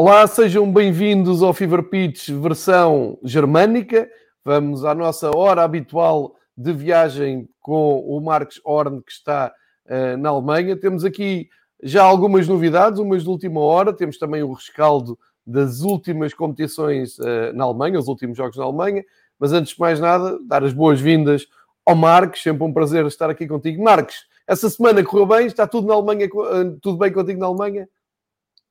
[0.00, 4.08] Olá, sejam bem-vindos ao Fever Pitch versão germânica.
[4.44, 9.52] Vamos à nossa hora habitual de viagem com o Marcos Horn, que está
[9.86, 10.76] uh, na Alemanha.
[10.76, 11.48] Temos aqui
[11.82, 13.92] já algumas novidades, umas de última hora.
[13.92, 19.04] Temos também o rescaldo das últimas competições uh, na Alemanha, os últimos jogos na Alemanha.
[19.36, 21.44] Mas antes de mais nada, dar as boas-vindas
[21.84, 22.40] ao Marcos.
[22.40, 23.82] Sempre um prazer estar aqui contigo.
[23.82, 25.48] Marcos, essa semana correu bem?
[25.48, 27.88] Está tudo na Alemanha, eh, tudo bem contigo na Alemanha?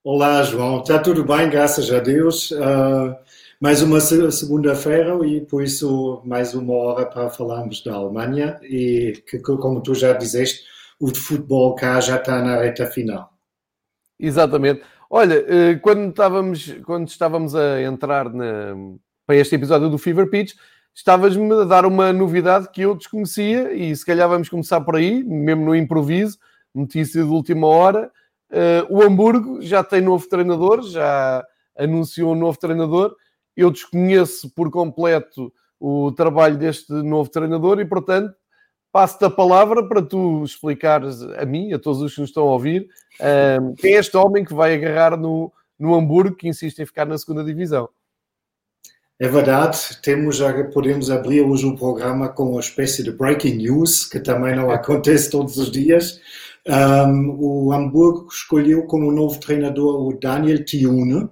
[0.09, 0.79] Olá, João.
[0.79, 2.51] Está tudo bem, graças a Deus.
[2.51, 3.13] Uh,
[3.59, 9.37] mais uma segunda-feira e, por isso, mais uma hora para falarmos da Alemanha e que,
[9.39, 10.63] como tu já disseste,
[10.97, 13.33] o de futebol cá já está na reta final.
[14.17, 14.81] Exatamente.
[15.09, 18.77] Olha, eh, quando estávamos, quando estávamos a entrar na,
[19.25, 20.53] para este episódio do Fever Pitch,
[20.95, 25.21] estavas-me a dar uma novidade que eu desconhecia e se calhar vamos começar por aí,
[25.21, 26.37] mesmo no improviso,
[26.73, 28.09] notícia de última hora.
[28.51, 31.45] Uh, o Hamburgo já tem novo treinador, já
[31.77, 33.15] anunciou um novo treinador.
[33.55, 38.33] Eu desconheço por completo o trabalho deste novo treinador e, portanto,
[38.91, 42.51] passo-te a palavra para tu explicares a mim, a todos os que nos estão a
[42.53, 42.87] ouvir,
[43.19, 47.05] uh, quem é este homem que vai agarrar no, no Hamburgo, que insiste em ficar
[47.05, 47.89] na segunda divisão.
[49.19, 50.39] É verdade, temos,
[50.71, 54.69] podemos abrir hoje o um programa com uma espécie de breaking news, que também não
[54.69, 56.21] acontece todos os dias.
[56.67, 61.29] Um, o Hamburgo escolheu como novo treinador o Daniel Tiune.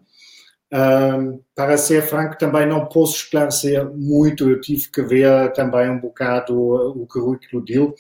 [0.74, 6.00] Um, para ser franco, também não posso esclarecer muito, eu tive que ver também um
[6.00, 7.94] bocado o currículo dele.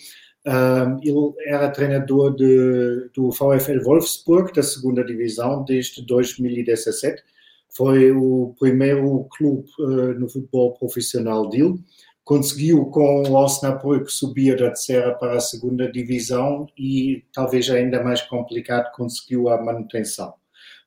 [0.47, 7.21] Um, ele era treinador de, do VfL Wolfsburg, da segunda divisão, desde 2017.
[7.69, 11.79] Foi o primeiro clube uh, no futebol profissional dele
[12.25, 18.21] conseguiu com o Osnabrück subir da terceira para a segunda divisão e talvez ainda mais
[18.23, 20.33] complicado conseguiu a manutenção.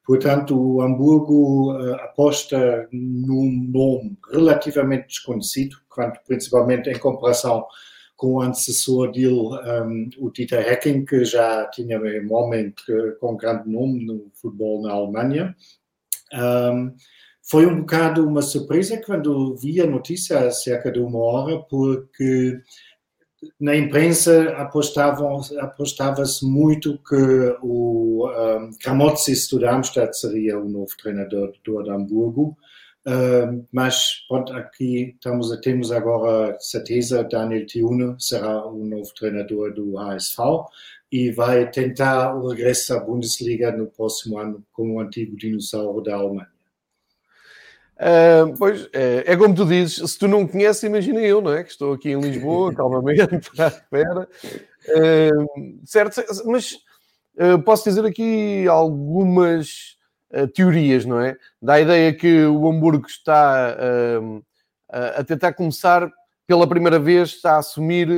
[0.04, 7.64] Portanto, o Hamburgo uh, aposta num nome relativamente desconhecido, quanto, principalmente em comparação
[8.16, 12.74] com o antecessor dele, um, o Dieter Hecking, que já tinha um homem
[13.20, 15.54] com grande nome no futebol na Alemanha.
[16.34, 16.94] Um,
[17.48, 22.60] foi um bocado uma surpresa quando vi a notícia há cerca de uma hora, porque
[23.58, 31.52] na imprensa apostava-se apostava muito que o um, Kramotzis do Darmstadt seria o novo treinador
[31.64, 32.56] do Hamburgo,
[33.72, 40.66] mas pronto, aqui estamos, temos agora certeza Daniel Tiune será o novo treinador do ASV
[41.10, 46.16] e vai tentar o regresso à Bundesliga no próximo ano com o antigo dinossauro da
[46.16, 46.57] Alemanha.
[47.98, 51.64] Uh, pois, é, é, como tu dizes, se tu não conheces, imagina eu, não é?
[51.64, 54.28] Que estou aqui em Lisboa, calmamente, à espera.
[54.88, 56.74] Uh, certo, mas
[57.40, 59.96] uh, posso dizer aqui algumas
[60.54, 61.36] teorias, não é?
[61.60, 63.74] Da ideia que o Hamburgo está
[64.90, 66.06] a tentar começar
[66.46, 68.08] pela primeira vez, está a assumir,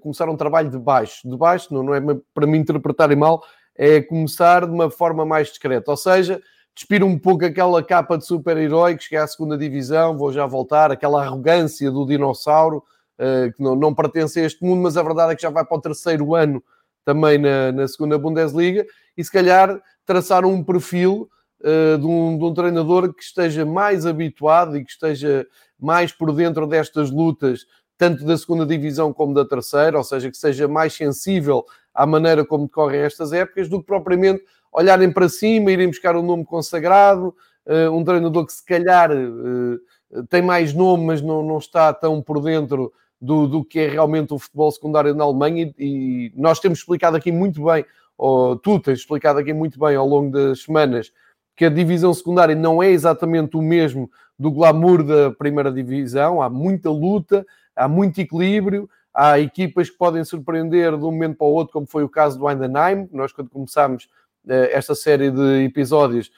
[0.00, 1.26] começar um trabalho de baixo.
[1.26, 2.00] De baixo, não, não é
[2.34, 3.42] para me interpretarem mal,
[3.74, 5.90] é começar de uma forma mais discreta.
[5.90, 6.42] Ou seja,
[6.76, 10.92] despir um pouco aquela capa de super-herói que chega à segunda divisão, vou já voltar,
[10.92, 12.84] aquela arrogância do dinossauro
[13.18, 15.64] uh, que não, não pertence a este mundo, mas a verdade é que já vai
[15.64, 16.62] para o terceiro ano
[17.02, 18.84] também na, na segunda Bundesliga
[19.16, 21.30] e se calhar traçar um perfil
[21.62, 25.46] uh, de, um, de um treinador que esteja mais habituado e que esteja
[25.80, 27.60] mais por dentro destas lutas,
[27.96, 32.44] tanto da segunda divisão como da terceira, ou seja, que seja mais sensível à maneira
[32.44, 34.44] como decorrem estas épocas, do que propriamente
[34.76, 37.34] olharem para cima, irem buscar um nome consagrado,
[37.66, 42.20] uh, um treinador que se calhar uh, tem mais nome, mas não, não está tão
[42.20, 45.72] por dentro do, do que é realmente o futebol secundário na Alemanha.
[45.78, 47.86] E, e nós temos explicado aqui muito bem,
[48.18, 51.10] ou tu tens explicado aqui muito bem ao longo das semanas,
[51.56, 56.50] que a divisão secundária não é exatamente o mesmo do glamour da primeira divisão, há
[56.50, 61.52] muita luta, há muito equilíbrio, há equipas que podem surpreender de um momento para o
[61.52, 63.08] outro, como foi o caso do Heidenheim.
[63.10, 66.30] Nós, quando começámos eh, esta série de episódios,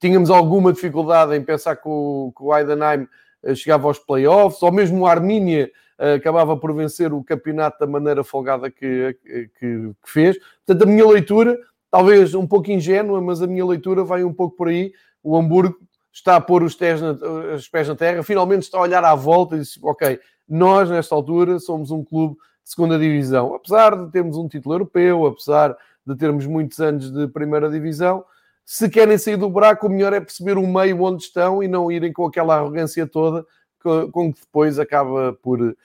[0.00, 3.06] tínhamos alguma dificuldade em pensar que o, que o Heidenheim
[3.42, 7.86] eh, chegava aos playoffs, ou mesmo o Armínia eh, acabava por vencer o campeonato da
[7.86, 10.38] maneira folgada que, que, que, fez.
[10.64, 11.58] Portanto, a minha leitura,
[11.90, 14.92] talvez um pouco ingênua, mas a minha leitura vai um pouco por aí.
[15.22, 15.76] O Hamburgo
[16.12, 17.12] está a pôr os pés na,
[17.54, 20.18] os pés na terra, finalmente está a olhar à volta e diz: Ok,
[20.48, 22.34] nós nesta altura somos um clube
[22.64, 25.76] de segunda divisão, apesar de termos um título europeu, apesar
[26.10, 28.24] de termos muitos anos de primeira divisão.
[28.64, 31.90] Se querem sair do buraco, o melhor é perceber o meio onde estão e não
[31.90, 33.44] irem com aquela arrogância toda
[33.82, 35.76] com que depois acaba por uh,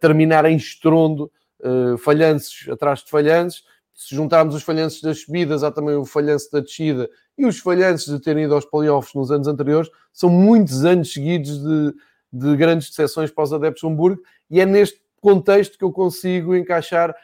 [0.00, 1.30] terminar em estrondo,
[1.60, 3.64] uh, falhanços atrás de falhanços,
[3.94, 8.14] se juntarmos os falhanços das subidas, há também o falhanço da descida e os falhanços
[8.14, 11.94] de terem ido aos playoffs nos anos anteriores, são muitos anos seguidos de,
[12.32, 16.54] de grandes decepções para os adeptos de Hamburgo e é neste contexto que eu consigo
[16.54, 17.14] encaixar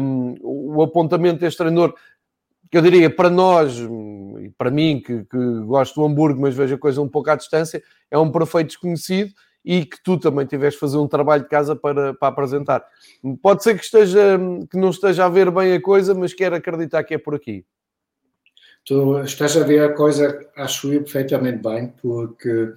[0.00, 1.94] um, o apontamento deste treinador,
[2.70, 3.78] que eu diria para nós,
[4.40, 7.36] e para mim, que, que gosto do Hamburgo, mas vejo a coisa um pouco à
[7.36, 9.32] distância, é um perfeito desconhecido
[9.64, 12.84] e que tu também tiveste de fazer um trabalho de casa para, para apresentar.
[13.42, 14.38] Pode ser que, esteja,
[14.70, 17.64] que não esteja a ver bem a coisa, mas quero acreditar que é por aqui.
[18.84, 22.72] Tu estás a ver a coisa, acho eu, perfeitamente bem, porque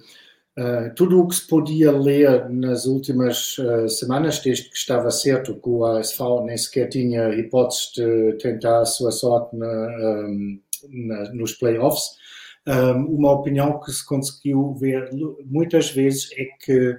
[0.60, 5.58] Uh, tudo o que se podia ler nas últimas uh, semanas, desde que estava certo
[5.58, 10.60] que o ASV nem sequer tinha hipótese de tentar a sua sorte na, um,
[10.90, 12.10] na, nos playoffs,
[12.68, 15.08] um, uma opinião que se conseguiu ver
[15.46, 16.98] muitas vezes é que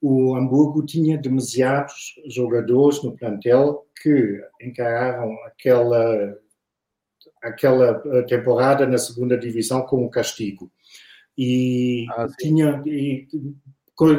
[0.00, 6.34] o Hamburgo tinha demasiados jogadores no plantel que encararam aquela,
[7.42, 10.72] aquela temporada na segunda divisão como castigo
[11.36, 13.26] e ah, tinha e,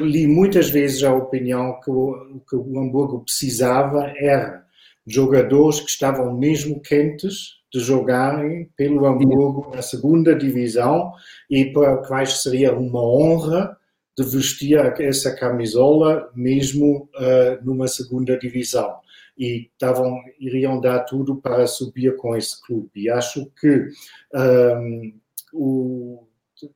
[0.02, 4.64] li muitas vezes a opinião que o, que o Hamburgo precisava era
[5.06, 11.12] jogadores que estavam mesmo quentes de jogarem pelo Hamburgo na segunda divisão
[11.50, 13.76] e para quais seria uma honra
[14.16, 18.96] de vestir essa camisola mesmo uh, numa segunda divisão.
[19.36, 22.92] E estavam iriam dar tudo para subir com esse clube.
[22.96, 23.88] E acho que
[24.36, 25.14] um,
[25.52, 26.28] o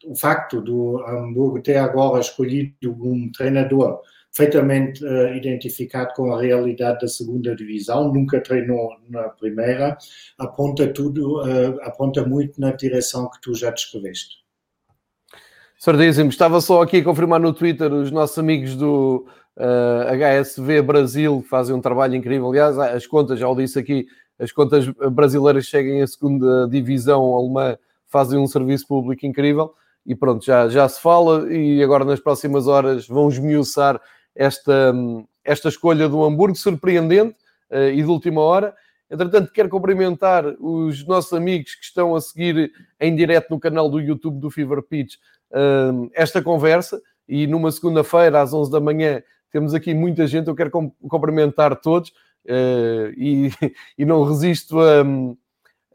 [0.06, 4.02] o facto do Hamburgo ter agora escolhido um treinador
[4.36, 9.98] perfeitamente uh, identificado com a realidade da segunda divisão, nunca treinou na primeira,
[10.38, 14.38] aponta tudo, uh, aponta muito na direção que tu já descreveste.
[15.80, 16.30] Certíssimo.
[16.30, 19.28] Estava só aqui a confirmar no Twitter os nossos amigos do
[19.58, 22.50] uh, eh, HSV Brasil, que fazem um trabalho incrível.
[22.50, 24.08] Aliás, as contas, já o disse aqui,
[24.40, 27.78] as contas brasileiras chegam à segunda divisão alemã
[28.08, 29.74] fazem um serviço público incrível
[30.06, 34.00] e pronto, já, já se fala e agora nas próximas horas vão esmiuçar
[34.34, 34.94] esta,
[35.44, 37.36] esta escolha do Hamburgo, surpreendente
[37.70, 38.74] uh, e de última hora.
[39.10, 44.00] Entretanto, quero cumprimentar os nossos amigos que estão a seguir em direto no canal do
[44.00, 45.16] YouTube do Fever Pitch
[45.52, 49.22] uh, esta conversa e numa segunda-feira às 11 da manhã
[49.52, 50.72] temos aqui muita gente, eu quero
[51.10, 52.10] cumprimentar todos
[52.46, 53.50] uh, e,
[53.98, 55.04] e não resisto a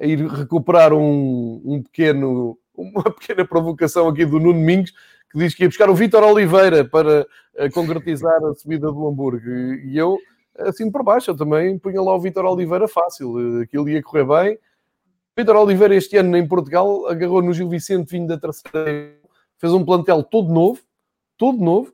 [0.00, 4.92] a ir recuperar um, um pequeno, uma pequena provocação aqui do Nuno Domingos,
[5.30, 9.48] que diz que ia buscar o Vítor Oliveira para uh, concretizar a subida do Hamburgo.
[9.48, 10.18] E eu,
[10.58, 14.58] assim por baixo, eu também punha lá o Vítor Oliveira fácil, aquilo ia correr bem.
[15.36, 19.16] Vítor Oliveira, este ano em Portugal, agarrou no Gil Vicente vindo da terceira,
[19.56, 20.80] fez um plantel todo novo,
[21.38, 21.92] todo novo,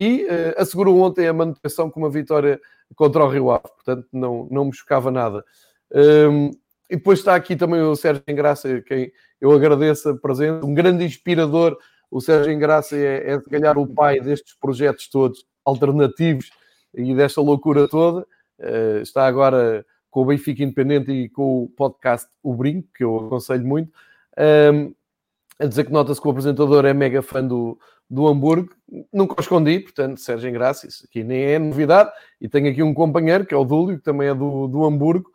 [0.00, 2.60] e uh, assegurou ontem a manutenção com uma vitória
[2.96, 5.44] contra o Rio Ave, portanto não, não me chocava nada.
[5.92, 6.50] Um,
[6.90, 11.04] e depois está aqui também o Sérgio Engraça, quem eu agradeço a presença, um grande
[11.04, 11.78] inspirador.
[12.10, 16.50] O Sérgio Engraça é, é se calhar o pai destes projetos todos alternativos
[16.92, 18.26] e desta loucura toda.
[18.58, 23.16] Uh, está agora com o Benfica Independente e com o podcast O Brinco, que eu
[23.16, 23.92] aconselho muito.
[24.36, 24.92] Um,
[25.60, 27.78] a dizer que nota-se que o apresentador é mega fã do,
[28.08, 28.74] do Hamburgo.
[29.12, 32.10] Nunca o escondi, portanto, Sérgio Engraça, isso aqui nem é novidade.
[32.40, 35.30] E tenho aqui um companheiro, que é o Dúlio, que também é do, do Hamburgo.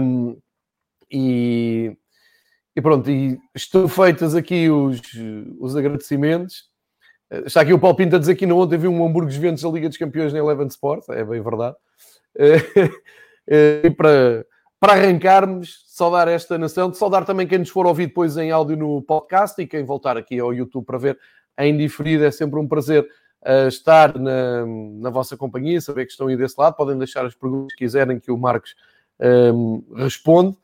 [0.00, 0.36] Um,
[1.10, 1.96] e,
[2.76, 5.00] e pronto, e estão feitas aqui os,
[5.58, 6.64] os agradecimentos.
[7.30, 9.62] Eh, está aqui o Paulo Pinto a dizer que não ontem viu um Hamburgo Juventus
[9.62, 11.76] da Liga dos Campeões na Eleven Sport, é bem verdade.
[12.36, 12.56] Eh,
[13.48, 14.46] eh, e para,
[14.80, 19.02] para arrancarmos, saudar esta nação, saudar também quem nos for ouvir depois em áudio no
[19.02, 21.18] podcast e quem voltar aqui ao YouTube para ver
[21.58, 23.08] em diferido, é sempre um prazer
[23.68, 27.72] estar na, na vossa companhia, saber que estão aí desse lado, podem deixar as perguntas
[27.72, 28.74] que quiserem que o Marcos
[29.20, 30.56] um, responde.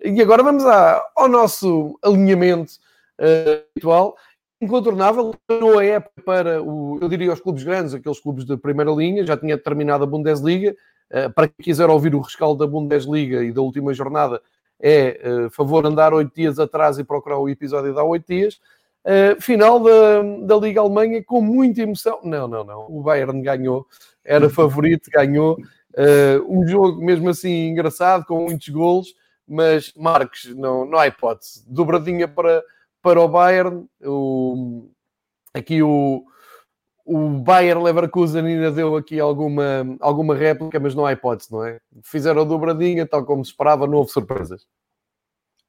[0.00, 2.74] E agora vamos ao nosso alinhamento
[3.20, 4.16] uh, habitual.
[4.60, 9.26] Incontornável, não é para, o, eu diria, os clubes grandes, aqueles clubes de primeira linha,
[9.26, 10.76] já tinha terminado a Bundesliga.
[11.10, 14.40] Uh, para quem quiser ouvir o rescaldo da Bundesliga e da última jornada,
[14.80, 18.60] é uh, favor andar oito dias atrás e procurar o episódio de há oito dias.
[19.04, 22.20] Uh, final da, da Liga Alemanha com muita emoção.
[22.22, 22.86] Não, não, não.
[22.88, 23.84] O Bayern ganhou,
[24.24, 25.56] era favorito, ganhou.
[25.94, 29.14] Uh, um jogo mesmo assim engraçado, com muitos golos
[29.48, 31.64] mas Marcos, não, não há hipótese.
[31.66, 32.62] Dobradinha para,
[33.02, 34.88] para o Bayern, o,
[35.54, 36.24] aqui o,
[37.04, 41.80] o Bayern Leverkusen ainda deu aqui alguma, alguma réplica, mas não há hipótese, não é?
[42.02, 44.66] Fizeram a dobradinha, tal como se esperava, não houve surpresas.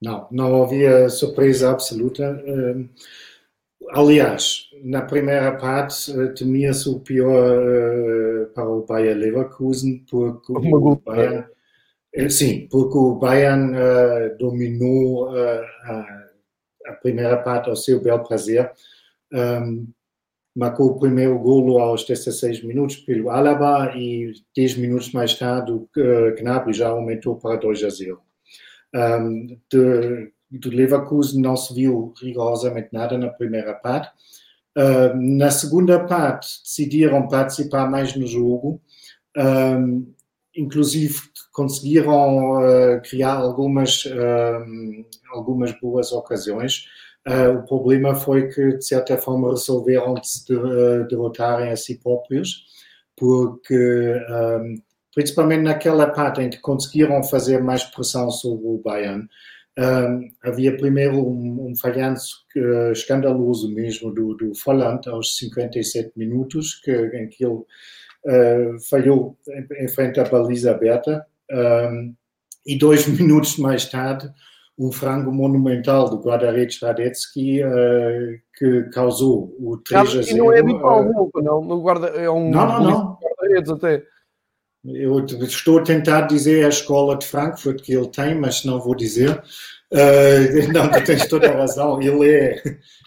[0.02, 2.42] Não, não havia surpresa absoluta.
[2.46, 2.90] Hum,
[3.92, 10.96] aliás, na primeira parte eh, temia-se o pior eh, para o Bayern Leverkusen, porque o
[10.96, 11.46] Bayern
[12.30, 15.64] Sim, porque o Bayern uh, dominou uh,
[16.86, 18.72] a, primeira parte ao seu bel prazer.
[19.32, 19.88] Um,
[20.56, 25.88] marcou o primeiro golo aos 16 minutos pelo Alaba e 10 minutos mais tarde o
[26.36, 28.20] Gnabry já aumentou para 2 a 0.
[28.96, 34.12] Um, de, do Leverkusen não se viu rigorosamente nada na primeira parte.
[34.76, 38.82] Uh, na segunda parte decidiram participar mais no jogo,
[39.38, 40.12] um,
[40.56, 46.86] inclusive conseguiram uh, criar algumas, uh, algumas boas ocasiões.
[47.28, 52.66] Uh, o problema foi que, de certa forma, resolveram se de, derrotarem a si próprios,
[53.16, 54.76] porque, um,
[55.14, 59.28] principalmente naquela parte em que conseguiram fazer mais pressão sobre o Bayern,
[59.78, 62.46] um, havia primeiro um, um falhanço
[62.92, 67.64] escandaloso mesmo do, do Folland aos 57 minutos, que, em que ele
[68.26, 71.26] uh, falhou em, em, frente à baliza aberta.
[71.52, 72.16] Um,
[72.66, 74.30] e dois minutos mais tarde,
[74.78, 80.28] um frango monumental do guarda-redes Radetzky uh, que causou o 3 a 0.
[80.30, 83.18] E não é habitual, uh, não, no guarda, é um não, não, não.
[83.22, 84.04] guarda-redes até.
[84.86, 88.96] Eu estou a tentar dizer a escola de Frankfurt que ele tem, mas não vou
[88.96, 89.44] dizer.
[89.92, 92.00] Uh, não, tu tens toda a razão.
[92.02, 92.62] Ele é.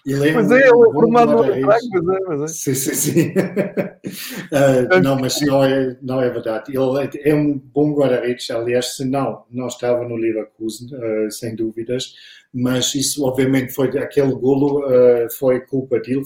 [0.05, 2.49] Ele é mas é, ele é formado no mas é, mas é.
[2.49, 3.29] Sim, sim, sim.
[3.31, 6.77] Uh, não, mas não é, não é verdade.
[6.77, 8.51] Ele é, é um bom guarda-redes.
[8.51, 12.15] Aliás, se não, não estava no Leverkusen, uh, sem dúvidas.
[12.53, 14.83] Mas isso, obviamente, foi aquele golo
[15.39, 16.23] foi culpa dele.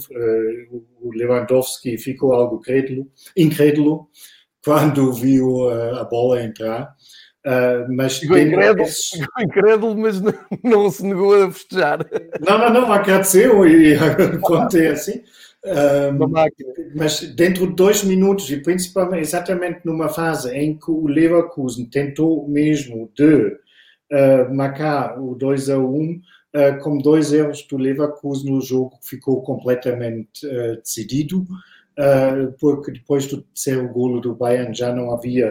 [1.00, 4.08] o Lewandowski ficou algo crédulo, incrédulo
[4.64, 6.96] quando viu a bola entrar.
[7.46, 9.20] Uh, mas ficou incrédulo, esses...
[9.38, 10.34] incrédulo, mas não,
[10.64, 12.04] não, se negou a festejar.
[12.40, 13.96] Não, não, não, aconteceu e
[14.42, 15.22] contei assim.
[15.66, 16.30] Um,
[16.94, 22.48] mas dentro de dois minutos, e principalmente exatamente numa fase em que o Leverkusen tentou
[22.48, 23.46] mesmo de
[24.12, 26.20] uh, marcar o 2 a 1, uh,
[26.82, 31.44] com dois erros do Leverkusen, o jogo ficou completamente uh, decidido,
[32.60, 35.50] porque depois do terceiro golo do Bayern já não havia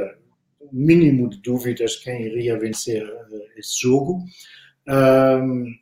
[0.71, 4.23] mínimo de dúvidas quem iria vencer eh, esse jogo.
[4.87, 5.73] Um,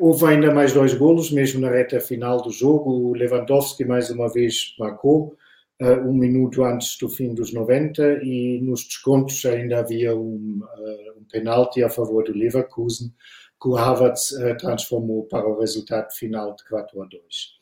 [0.00, 2.90] houve ainda mais dois golos, mesmo na reta final do jogo.
[2.90, 5.36] O Lewandowski, mais uma vez, marcou.
[5.80, 11.20] Uh, um minuto antes do fim dos 90 e nos descontos ainda havia um, uh,
[11.20, 13.12] um penalti a favor do Leverkusen
[13.60, 17.55] que o Havertz uh, transformou para o resultado final de 4 a 2.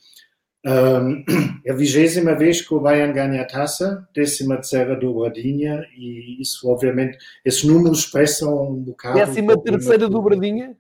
[0.65, 6.67] É a vigésima vez que o Bayern ganha a taça, décima terceira dobradinha, e isso,
[6.71, 9.19] obviamente, esses números expressam um bocado.
[9.19, 10.75] Décima terceira dobradinha?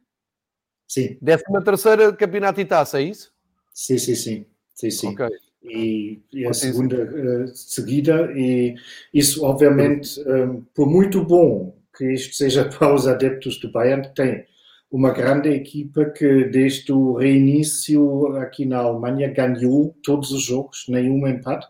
[0.89, 1.19] Sim.
[1.21, 3.31] Décima terceira campeonato e taça, é isso?
[3.75, 4.47] Sim, sim, sim.
[4.75, 5.09] sim, sim.
[5.09, 5.29] Okay.
[5.63, 8.75] E, e, a segunda uh, seguida, e
[9.13, 14.47] isso, obviamente, um, por muito bom que isto seja para os adeptos do Bayern, tem
[14.95, 21.27] uma grande equipa que desde o reinício aqui na Alemanha ganhou todos os jogos, nenhum
[21.27, 21.67] empate.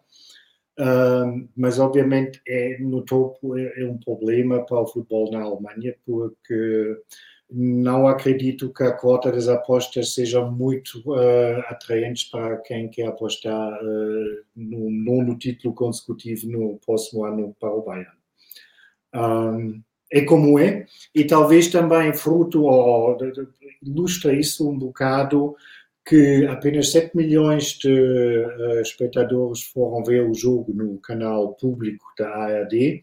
[0.79, 5.95] Uh, mas obviamente é, no topo é, é, um problema para o futebol na Alemanha
[6.05, 6.99] porque
[7.49, 13.73] não acredito que a cota das apostas seja muito uh, atraente para quem quer apostar
[13.73, 18.19] uh, no nono título consecutivo no próximo ano para o Bayern.
[20.13, 23.17] É como é, e talvez também fruto, ou
[23.83, 25.55] ilustra isso um bocado,
[26.07, 32.29] que apenas 7 milhões de uh, espectadores foram ver o jogo no canal público da
[32.29, 33.03] ARD,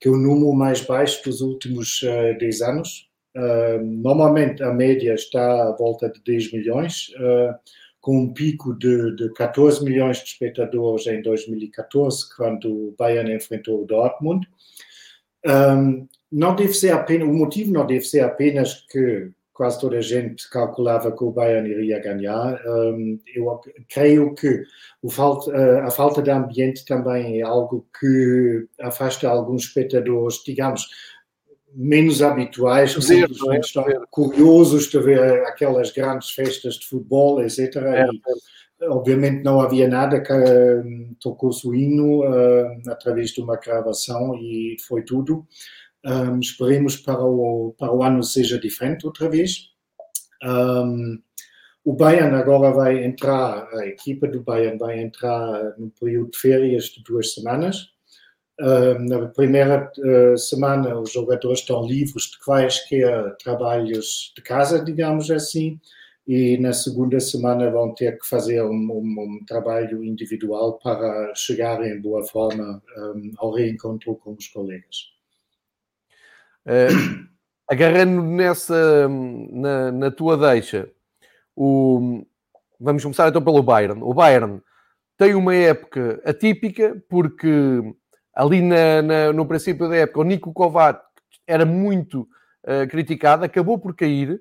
[0.00, 3.08] que é o número mais baixo dos últimos uh, eh, 10 anos.
[3.36, 7.54] Uh, normalmente a média está à volta de 10 milhões, uh,
[8.00, 13.82] com um pico de, de 14 milhões de espectadores em 2014, quando o Bayern enfrentou
[13.82, 14.48] o Dortmund.
[15.46, 20.00] Um, não deve ser apenas, o motivo não deve ser apenas que quase toda a
[20.00, 22.60] gente calculava que o Bayern iria ganhar.
[22.64, 23.60] Um, eu
[23.92, 24.62] creio que
[25.10, 25.50] falta,
[25.82, 30.86] a falta de ambiente também é algo que afasta alguns espectadores, digamos,
[31.74, 37.58] menos habituais, simplesmente estão curiosos de ver aquelas grandes festas de futebol, etc.
[37.76, 38.06] É,
[38.80, 44.36] e, obviamente não havia nada que um, tocou-se o hino uh, através de uma gravação
[44.36, 45.44] e foi tudo.
[46.04, 49.70] Um, esperemos para o, para o ano seja diferente outra vez.
[50.42, 51.20] Um,
[51.84, 56.84] o Bayern agora vai entrar, a equipa do Bayern vai entrar no período de férias
[56.84, 57.88] de duas semanas.
[58.60, 65.30] Uh, na primeira uh, semana, os jogadores estão livres de quaisquer trabalhos de casa, digamos
[65.30, 65.80] assim,
[66.26, 71.82] e na segunda semana vão ter que fazer um, um, um trabalho individual para chegar
[71.82, 75.17] em boa forma um, ao reencontro com os colegas.
[76.68, 77.26] Uh,
[77.66, 80.86] agarrando nessa, na, na, tua deixa,
[81.56, 82.22] o,
[82.78, 84.02] vamos começar então pelo Bayern.
[84.02, 84.60] O Bayern
[85.16, 87.82] tem uma época atípica, porque
[88.34, 91.00] ali na, na, no princípio da época o Nico Kovac
[91.46, 92.28] era muito
[92.64, 94.40] uh, criticado, acabou por cair.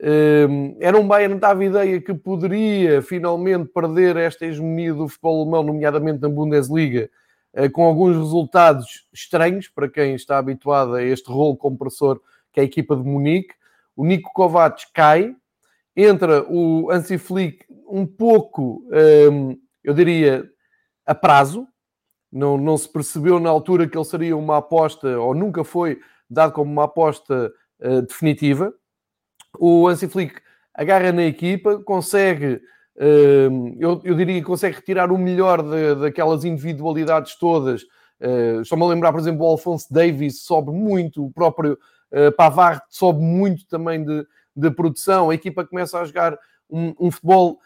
[0.00, 5.42] Uh, era um Bayern que dava ideia que poderia finalmente perder esta hegemonia do futebol
[5.42, 7.08] alemão, nomeadamente na Bundesliga,
[7.72, 12.20] com alguns resultados estranhos para quem está habituado a este rolo compressor
[12.52, 13.54] que é a equipa de Munique.
[13.96, 15.34] O Nico Kovac cai,
[15.96, 18.84] entra o Hansi Flick um pouco,
[19.32, 20.48] um, eu diria,
[21.04, 21.66] a prazo.
[22.30, 25.98] Não, não se percebeu na altura que ele seria uma aposta, ou nunca foi
[26.28, 27.50] dado como uma aposta
[27.80, 28.72] uh, definitiva.
[29.58, 30.40] O Hansi Flick
[30.74, 32.60] agarra na equipa, consegue,
[33.78, 37.86] eu, eu diria que consegue retirar o melhor de, daquelas individualidades todas.
[38.60, 41.78] Estou-me a lembrar, por exemplo, o Alfonso Davis sobe muito, o próprio
[42.12, 44.26] uh, Pavard sobe muito também de,
[44.56, 45.30] de produção.
[45.30, 46.36] A equipa começa a jogar
[46.68, 47.58] um, um futebol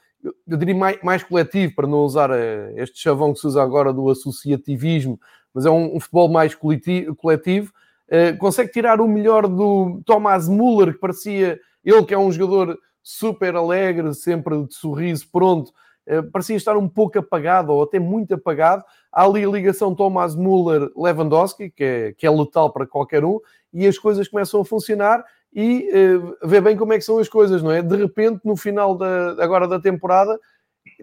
[0.47, 2.35] eu diria mais, mais, coletivo, para não usar uh,
[2.77, 5.19] este chavão que se usa agora do associativismo,
[5.53, 7.73] mas é um, um futebol mais coletivo, coletivo
[8.09, 12.79] uh, consegue tirar o melhor do Thomas Müller, que parecia, ele que é um jogador
[13.03, 15.73] super alegre, sempre de sorriso, pronto,
[16.09, 18.85] uh, parecia estar um pouco apagado, ou até muito apagado.
[19.11, 23.41] Há ali a ligação Thomas Müller-Lewandowski, que é, que é letal para qualquer um,
[23.73, 27.29] e as coisas começam a funcionar, e uh, vê bem como é que são as
[27.29, 27.83] coisas, não é?
[27.83, 30.39] De repente, no final da, agora da temporada,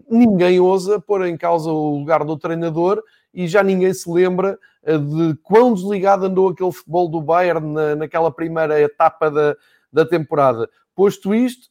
[0.09, 3.03] ninguém ousa pôr em causa o lugar do treinador
[3.33, 7.95] e já ninguém se lembra uh, de quão desligado andou aquele futebol do Bayern na,
[7.95, 9.55] naquela primeira etapa da,
[9.93, 10.67] da temporada.
[10.95, 11.69] Posto isto,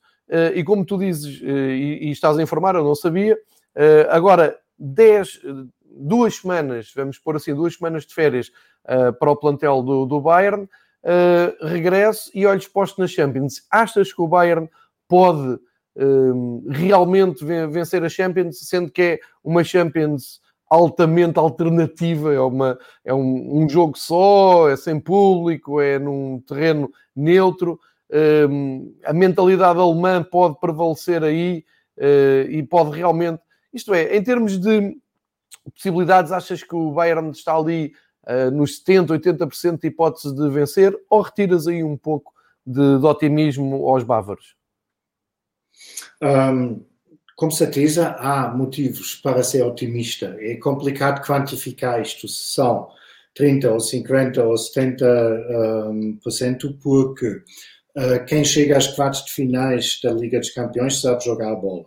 [0.54, 3.38] e como tu dizes, e, e, estás a informar, eu não sabia,
[4.10, 5.40] agora 10,
[5.90, 8.50] duas semanas, vamos pôr assim, duas semanas de férias
[9.18, 10.68] para o plantel do, do Bayern,
[11.62, 13.62] regresso e olhos postos na Champions.
[13.70, 14.68] Achas que o Bayern
[15.08, 15.58] pode
[16.68, 23.62] realmente vencer a Champions, sendo que é uma Champions altamente alternativa, é, uma, é um,
[23.62, 27.80] um jogo só, é sem público, é num terreno neutro.
[29.04, 31.64] A mentalidade alemã pode prevalecer aí
[31.98, 33.42] uh, e pode realmente.
[33.72, 34.96] Isto é, em termos de
[35.74, 37.92] possibilidades, achas que o Bayern está ali
[38.24, 42.32] uh, nos 70%, 80% de hipóteses de vencer, ou retiras aí um pouco
[42.64, 44.56] de, de otimismo aos bávaros?
[46.22, 46.82] Um,
[47.36, 50.36] com certeza há motivos para ser otimista.
[50.40, 52.88] É complicado quantificar isto, se são
[53.34, 57.42] 30 ou 50 ou 70%, um, porque
[58.26, 61.86] quem chega às quartas de finais da Liga dos Campeões sabe jogar a bola.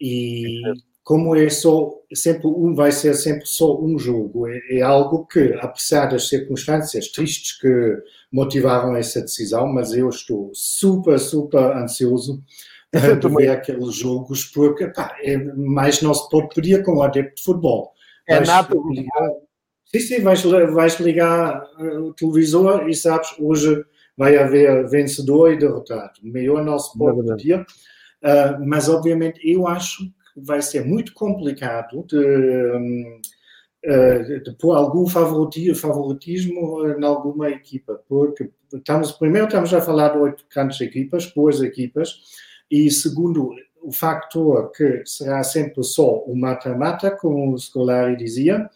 [0.00, 0.60] E
[1.02, 4.48] como é só sempre um vai ser sempre só um jogo.
[4.48, 7.96] É, é, algo que apesar das circunstâncias tristes que
[8.32, 12.42] motivaram essa decisão mas eu estou super super ansioso
[12.92, 17.36] de ver aqueles jogos porque pá, é mais não se pode pedir com o adepto
[17.36, 17.92] de futebol.
[18.26, 19.30] É nada ligar,
[19.84, 23.84] sim, sim, vais, vais ligar eh, o televisor e sabes hoje
[24.16, 26.12] vai haver vencedor e derrotado.
[26.22, 30.02] Melhor não se pode pedir uh, mas obviamente eu acho
[30.36, 33.20] vai ser muito complicado de, hum,
[33.84, 40.18] eh, de pôr algum favoritismo em alguma equipa, porque estamos, primeiro estamos a falar de
[40.18, 42.18] oito grandes equipas, boas equipas,
[42.68, 43.50] e segundo,
[43.80, 48.68] o factor que será sempre só o mata-mata, como o Scolari dizia,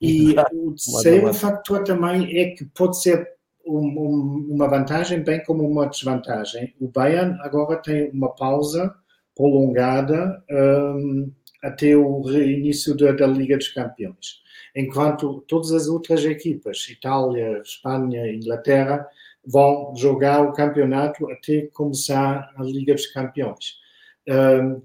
[0.00, 3.28] e o terceiro factor também é que pode ser
[3.70, 6.74] um, um, uma vantagem, bem como uma desvantagem.
[6.80, 8.94] O Bayern agora tem uma pausa
[9.36, 11.30] prolongada um,
[11.62, 14.40] até o reinício da, da, Liga dos Campeões.
[14.74, 19.06] Enquanto todas as outras equipas, Itália, Espanha, Inglaterra,
[19.46, 23.78] vão jogar o campeonato até começar a Liga dos Campeões.
[24.28, 24.82] Um,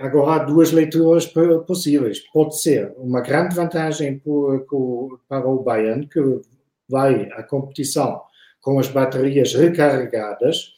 [0.00, 1.26] agora há duas leituras
[1.66, 2.20] possíveis.
[2.32, 4.20] Pode ser uma grande vantagem
[5.28, 6.20] para o Bayern, que
[6.88, 8.22] vai à competição
[8.68, 10.74] com as baterias recarregadas,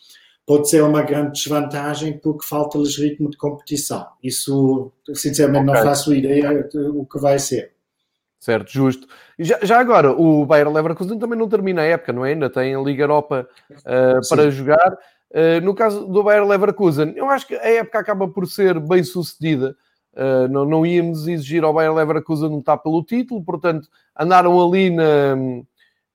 [0.47, 4.07] pode ser uma grande desvantagem porque falta-lhes ritmo de competição.
[4.23, 5.75] Isso, sinceramente, okay.
[5.75, 7.73] não faço ideia do que vai ser.
[8.39, 9.09] Certo, justo.
[9.37, 12.31] Já, já, agora, o Bayern Leverkusen também não termina a época, não é?
[12.31, 14.97] Ainda tem a Liga Europa uh, para jogar.
[15.33, 19.03] Uh, no caso do Bayern Leverkusen, eu acho que a época acaba por ser bem
[19.03, 19.75] sucedida.
[20.15, 25.35] Uh, não, não íamos exigir ao Bayern Leverkusen lutar pelo título, portanto, andaram ali na,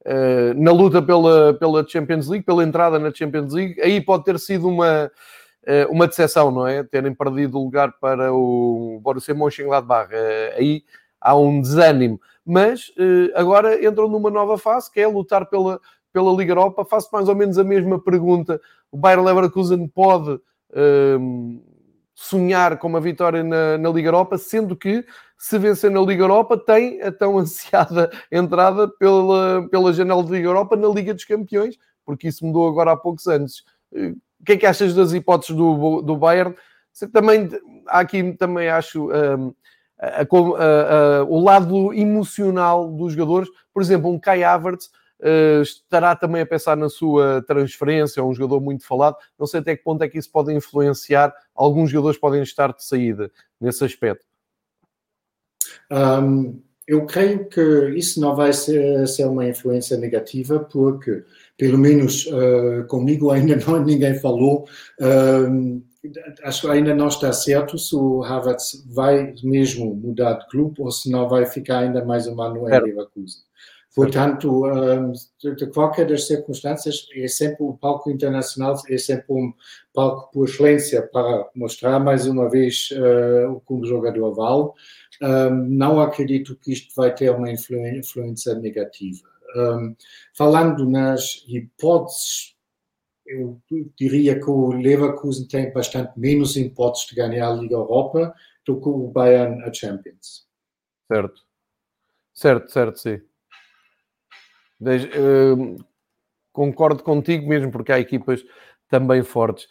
[0.07, 4.37] eh, na luta pela, pela Champions League, pela entrada na Champions League, aí pode ter
[4.37, 5.11] sido uma,
[5.67, 6.83] uh, uma decepção, não é?
[6.83, 10.13] Terem perdido o lugar para o Borussia Mönchengladbach.
[10.13, 10.83] Uh, aí
[11.19, 12.21] há um desânimo.
[12.45, 12.93] Mas
[13.33, 15.81] agora entram numa nova fase, que é lutar pela,
[16.13, 18.61] pela Liga Europa, faço mais ou menos a mesma pergunta.
[18.91, 20.39] O Bayer Leverkusen pode
[22.15, 25.05] sonhar com uma vitória na, na, Liga Europa, sendo que
[25.37, 30.47] se vencer na Liga Europa tem a tão ansiada entrada pela, pela janela da Liga
[30.47, 31.75] Europa na Liga dos Campeões,
[32.05, 33.65] porque isso mudou agora há poucos anos.
[33.91, 36.55] O que é que achas das hipóteses do, do Bayern?
[37.11, 37.49] Também,
[37.87, 39.53] aqui também acho um,
[39.99, 43.49] a, a, a, o lado emocional dos jogadores.
[43.73, 44.89] Por exemplo, um Kai Havertz
[45.61, 49.15] estará também a pensar na sua transferência, é um jogador muito falado.
[49.37, 51.33] Não sei até que ponto é que isso pode influenciar.
[51.53, 54.25] Alguns jogadores podem estar de saída nesse aspecto.
[55.91, 61.23] Um, eu creio que isso não vai ser, ser, uma influência negativa, porque,
[61.57, 64.67] pelo menos uh, comigo, ainda não, ninguém falou.
[64.99, 65.81] Uh,
[66.43, 70.91] acho que ainda não está certo se o Havertz vai mesmo mudar de clube ou
[70.91, 73.41] se não vai ficar ainda mais um ano em Leverkusen.
[73.95, 74.63] Portanto,
[75.41, 79.53] de qualquer das circunstâncias, é sempre o palco internacional, é sempre um
[79.93, 84.69] palco por excelência para mostrar mais uma vez uh, o que um jogador vale.
[85.21, 89.29] Um, não acredito que isto vai ter uma influência negativa.
[89.55, 89.95] Um,
[90.35, 92.53] falando nas hipóteses,
[93.25, 93.61] eu
[93.97, 98.89] diria que o Leverkusen tem bastante menos hipóteses de ganhar a Liga Europa do que
[98.89, 100.45] o Bayern a Champions.
[101.07, 101.41] Certo.
[102.33, 103.21] Certo, certo, sim.
[104.85, 105.75] Uh,
[106.51, 108.43] concordo contigo mesmo, porque há equipas
[108.89, 109.67] também fortes.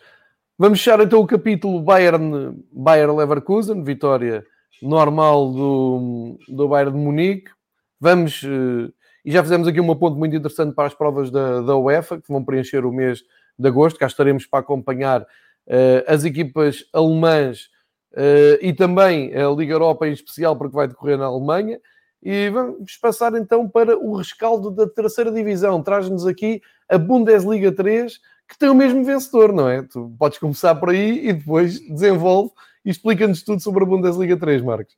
[0.59, 4.45] Vamos fechar então o capítulo Bayern, Bayern Leverkusen, vitória
[4.81, 7.51] normal do, do Bayern de Munique.
[7.99, 8.93] Vamos, uh,
[9.25, 12.29] e já fizemos aqui uma ponto muito interessante para as provas da, da UEFA, que
[12.29, 13.23] vão preencher o mês
[13.59, 13.99] de agosto.
[13.99, 17.71] Cá estaremos para acompanhar uh, as equipas alemãs
[18.13, 21.81] uh, e também a Liga Europa em especial, porque vai decorrer na Alemanha.
[22.25, 25.83] E vamos passar então para o rescaldo da terceira divisão.
[25.83, 29.83] Traz-nos aqui a Bundesliga 3, que tem o mesmo vencedor, não é?
[29.83, 32.51] Tu podes começar por aí e depois desenvolve
[32.83, 34.97] e explica-nos tudo sobre a Bundesliga 3, Marcos.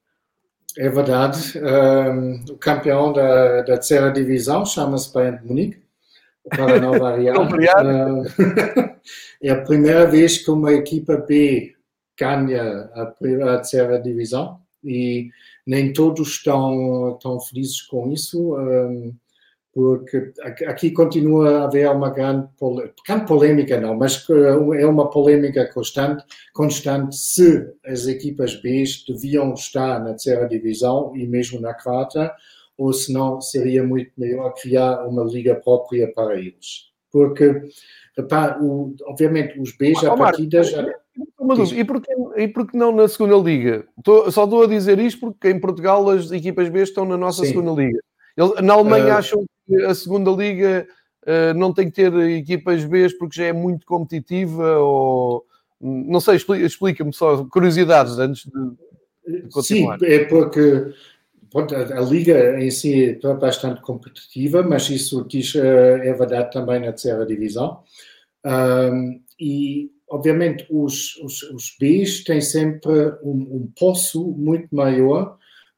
[0.78, 1.58] É verdade.
[1.58, 5.82] Um, o campeão da, da terceira divisão chama-se Bayern de Munique,
[6.48, 7.36] para não variar.
[7.84, 8.22] um,
[9.42, 11.74] é a primeira vez que uma equipa B
[12.16, 15.30] ganha a, a terceira divisão e
[15.66, 19.14] nem todos estão, estão felizes com isso, um,
[19.74, 20.32] porque
[20.66, 22.48] aqui continua a haver uma grande,
[23.06, 26.24] grande polêmica, não, mas é uma polêmica constante,
[26.54, 32.32] constante se as equipas B deviam estar na terceira divisão e mesmo na quarta,
[32.78, 36.90] ou se não seria muito melhor criar uma liga própria para eles.
[37.12, 37.70] Porque,
[38.62, 40.70] o, obviamente, os B já partidas...
[40.70, 40.86] Já
[41.74, 43.86] e porquê, e porquê não na segunda liga?
[44.02, 47.42] Tô, só estou a dizer isto porque em Portugal as equipas B estão na nossa
[47.42, 47.48] Sim.
[47.48, 48.00] segunda liga.
[48.62, 49.18] na Alemanha uh...
[49.18, 50.88] acham que a segunda liga
[51.24, 55.44] uh, não tem que ter equipas B porque já é muito competitiva ou
[55.78, 59.98] não sei, explica-me só curiosidades antes de, de continuar.
[59.98, 60.94] Sim, é porque
[61.50, 66.80] pronto, a, a, liga em si é bastante competitiva, mas isso diz, é verdade também
[66.80, 67.82] na terceira divisão.
[68.42, 72.92] Um, e obviamente, os, os, os Bs têm sempre
[73.22, 75.36] um, um poço muito maior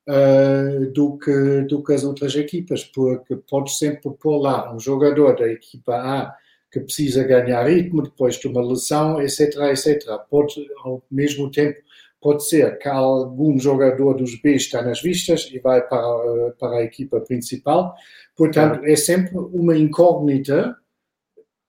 [0.08, 5.36] uh, do, que, do que as outras equipas, porque podes sempre pôr lá um jogador
[5.36, 6.34] da equipa A
[6.70, 10.04] que precisa ganhar ritmo depois de uma lesão, etc, etc.
[10.30, 11.80] Pode, ao mesmo tempo,
[12.20, 16.82] pode ser que algum jogador dos B está nas vistas e vai para, para a
[16.82, 17.94] equipa principal.
[18.36, 20.76] Portanto, é sempre uma incógnita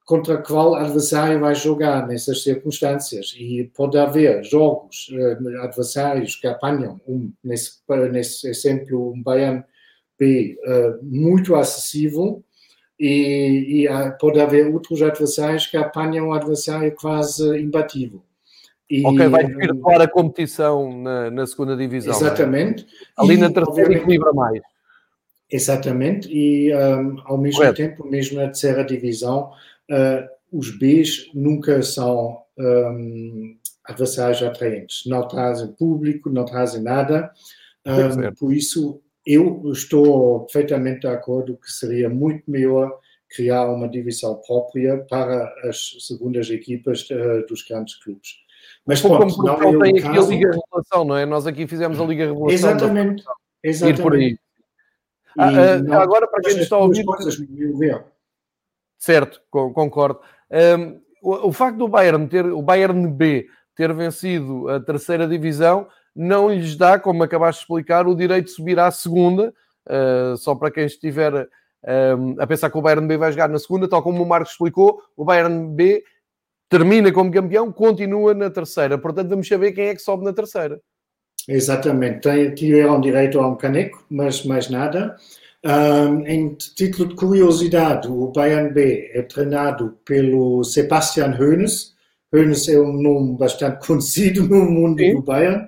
[0.10, 3.36] contra qual adversário vai jogar nessas circunstâncias.
[3.38, 7.74] E pode haver jogos, uh, adversários que apanham, um, nesse,
[8.12, 9.64] nesse exemplo, um Bayern
[10.18, 12.44] B uh, muito acessível,
[13.00, 13.88] e, e
[14.20, 18.24] pode haver outros adversários que apanham um adversário quase imbatível.
[18.90, 22.12] E, ok, vai desvirtuar a competição na, na segunda divisão.
[22.12, 22.18] É?
[22.18, 22.84] Exatamente.
[22.84, 23.22] É?
[23.22, 24.60] Ali e, na terceira equilibra mais.
[25.52, 27.78] Exatamente, e um, ao mesmo Correto.
[27.78, 29.52] tempo, mesmo na terceira divisão,
[29.90, 37.32] uh, os Bs nunca são um, adversários atraentes, não trazem público, não trazem nada.
[37.86, 42.98] Um, por isso, eu estou perfeitamente de acordo que seria muito melhor
[43.30, 48.38] criar uma divisão própria para as segundas equipas uh, dos grandes clubes.
[48.86, 50.28] Mas pronto, como não é tem aqui caso...
[50.28, 51.26] a Liga Revelação, não é?
[51.26, 52.54] Nós aqui fizemos a Liga Revelação.
[52.54, 53.24] Exatamente.
[53.64, 54.00] Exatamente.
[54.00, 54.38] Ir por aí.
[55.38, 57.06] Ah, ah, agora, para quem está a ouvir...
[57.06, 57.38] Coisas,
[59.00, 60.20] Certo, concordo.
[60.52, 65.88] Um, o, o, facto do Bayern ter, o Bayern B ter vencido a terceira divisão
[66.14, 69.54] não lhes dá, como acabaste de explicar, o direito de subir à segunda,
[69.88, 71.48] uh, só para quem estiver
[72.18, 74.52] um, a pensar que o Bayern B vai jogar na segunda, tal como o Marcos
[74.52, 76.04] explicou, o Bayern B
[76.68, 78.98] termina como campeão, continua na terceira.
[78.98, 80.80] Portanto, vamos saber quem é que sobe na terceira.
[81.48, 82.54] Exatamente.
[82.54, 85.16] Tiveram direito a um caneco, mas mais nada.
[85.66, 91.94] Um, em título de curiosidade, o Bayern B é treinado pelo Sebastian Hoeneß.
[92.34, 95.16] Hoeneß é um nome bastante conhecido no mundo Sim.
[95.16, 95.68] do Bayern.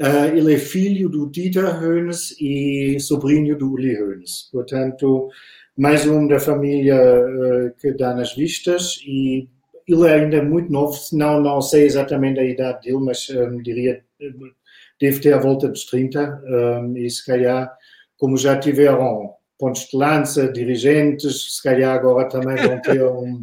[0.00, 4.48] Uh, ele é filho do Dieter Hoeneß e sobrinho do Uli Hoeneß.
[4.50, 5.28] Portanto,
[5.76, 9.48] mais um da família uh, que dá nas vistas e
[9.86, 14.02] ele é ainda muito novo, não, não sei exatamente a idade dele, mas um, diria
[15.00, 17.72] deve ter a volta dos 30 um, e se calhar
[18.18, 23.40] como já tiveram pontos de lança, dirigentes, se calhar agora também vão ter um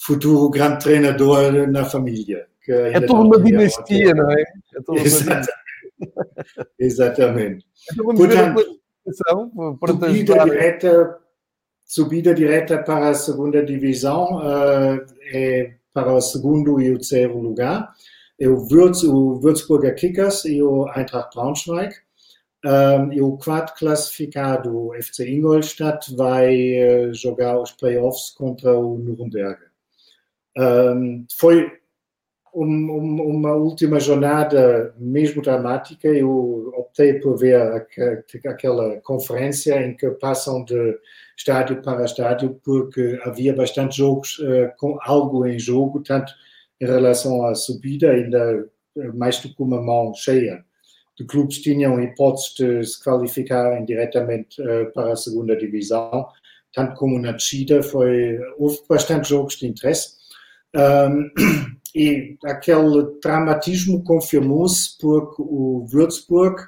[0.00, 2.46] futuro grande treinador na família.
[2.68, 4.42] é toda uma dinastia, não é?
[4.42, 5.48] é Exatamente.
[6.78, 7.66] Exatamente.
[7.92, 11.18] Então vamos Portanto, ver a subida direta,
[11.84, 17.92] subida direta para a segunda divisão uh, é para o segundo e o terceiro lugar.
[18.38, 21.94] É o, Würz, o Würzburger Kickers e o Eintracht Braunschweig.
[22.62, 26.54] E o quarto classificado, o FC Ingolstadt, vai
[27.08, 29.58] uh, jogar os playoffs contra o Nuremberg.
[31.38, 31.72] Foi
[32.54, 32.66] um,
[33.38, 36.08] uma última jornada mesmo dramática.
[36.08, 37.86] Eu optei por ver
[38.46, 40.98] aquela conferência em que passam de
[41.38, 46.30] estádio para estádio, porque havia bastante jogos uh, com algo em jogo, tanto
[46.78, 48.68] em relação à subida, ainda
[49.14, 50.62] mais do que uma mão cheia
[51.20, 56.26] de clubes tinham hipóteses de se qualificarem diretamente uh, para a segunda divisão,
[56.72, 60.14] tanto como na descida, foi, houve bastante jogos de interesse.
[60.74, 61.30] Um,
[61.94, 66.62] e aquele dramatismo confirmou-se porque o Würzburg,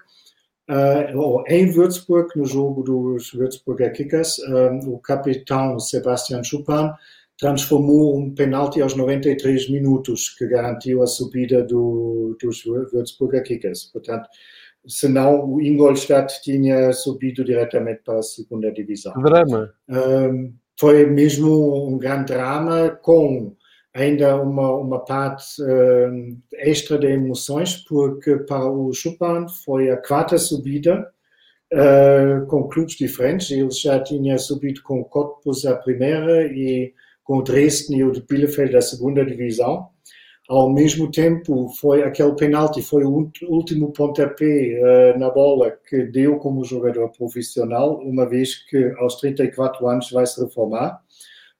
[0.68, 6.92] uh, ou em Würzburg, no jogo dos Würzburger Kickers, um, o capitão Sebastian Schupan
[7.42, 13.90] transformou um penalti aos 93 minutos que garantiu a subida do, dos Würzburger Kickers.
[13.92, 14.28] Portanto,
[14.86, 19.12] senão o Ingolstadt tinha subido diretamente para a segunda divisão.
[19.14, 19.74] Drama.
[19.88, 23.56] Um, foi mesmo um grande drama com
[23.92, 30.38] ainda uma, uma parte um, extra de emoções, porque para o Chupan foi a quarta
[30.38, 31.10] subida
[31.74, 33.50] uh, com clubes diferentes.
[33.50, 36.94] Ele já tinha subido com o Cottbus a primeira e
[37.32, 39.88] com o Dresden e o de Bielefeld da segunda divisão.
[40.50, 46.36] Ao mesmo tempo, foi aquele penalti foi o último pontapé uh, na bola que deu
[46.36, 51.00] como jogador profissional, uma vez que aos 34 anos vai se reformar.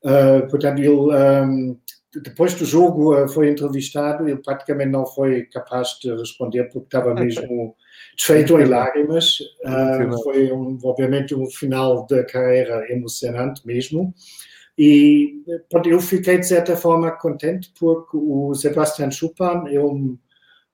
[0.05, 1.77] Uh, portanto, ele, um, ehm,
[2.23, 7.15] depois do jogo uh, foi entrevistado, ele praticamente não foi capaz de responder porque estava
[7.15, 7.75] mesmo
[8.15, 9.39] desfeito em lágrimas.
[10.23, 14.13] foi, um, obviamente, um final da carreira emocionante mesmo.
[14.79, 15.43] E
[15.85, 20.19] eu fiquei, de certa forma, contente porque o Sebastian Schupan é um,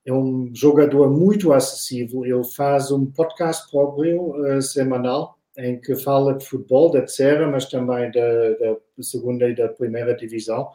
[0.06, 2.24] é um jogador muito acessível.
[2.24, 7.66] Ele faz um podcast próprio uh, semanal em que fala de futebol, da terceira, mas
[7.66, 10.68] também da, da, segunda e da primeira divisão,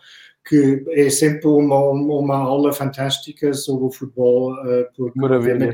[0.45, 5.73] que é sempre uma, uma aula fantástica sobre o futebol, uh, porque Maravilha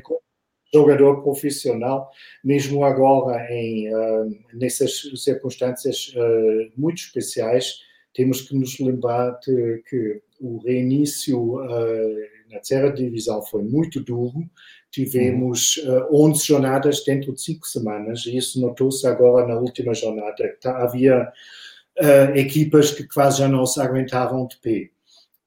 [0.73, 2.09] jogador profissional,
[2.43, 7.79] mesmo agora em uh, nessas circunstâncias uh, muito especiais,
[8.13, 12.15] temos que nos lembrar de, que o reinício uh,
[12.49, 14.49] na terceira divisão foi muito duro.
[14.91, 20.57] Tivemos uh, 11 jornadas dentro de 5 semanas, e isso notou-se agora na última jornada.
[20.61, 21.31] Tá, havia
[22.33, 24.89] equipas que quase já não se aguentavam de pé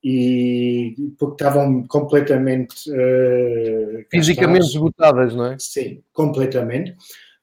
[0.02, 5.56] e porque estavam completamente uh, fisicamente esgotadas, não é?
[5.58, 6.96] Sim, completamente.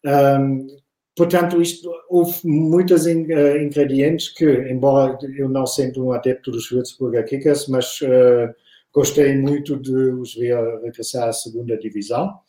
[0.05, 0.67] Um,
[1.15, 6.69] portanto, isto, houve muitos in, uh, ingredientes que, embora eu não sendo um adepto dos
[6.69, 8.53] Würzburger Kickers, mas uh,
[8.93, 12.39] gostei muito de os ver regressar à segunda divisão.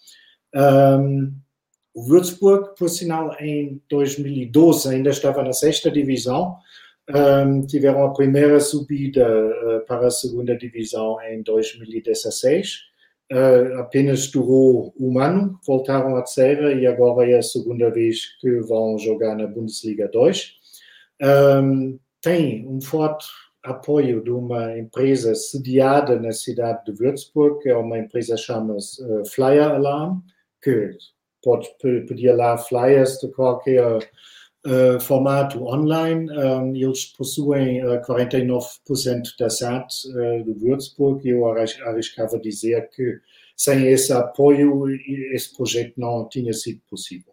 [0.54, 1.32] Um,
[1.94, 6.56] o Würzburg, por sinal, em 2012 ainda estava na sexta divisão,
[7.14, 12.90] um, tiveram a primeira subida uh, para a segunda divisão em 2016.
[13.32, 18.36] Uh, eh, apenas durou um ano, voltaram à terceira e agora é a segunda vez
[18.40, 20.54] que vão jogar na Bundesliga 2.
[21.22, 23.26] Um, tem um forte
[23.62, 29.24] apoio de uma empresa sediada na cidade de Würzburg, que é uma empresa chamada uh,
[29.28, 30.20] Flyer Alarm,
[30.62, 30.90] que
[31.42, 34.00] pode pedir lá flyers de qualquer
[34.66, 36.30] uh, formato online.
[36.30, 43.18] Um, eles possuem uh, 49% da SAT uh, do Würzburg eu arriscava dizer que
[43.56, 44.88] sem esse apoio
[45.34, 47.32] esse projeto não tinha sido possível.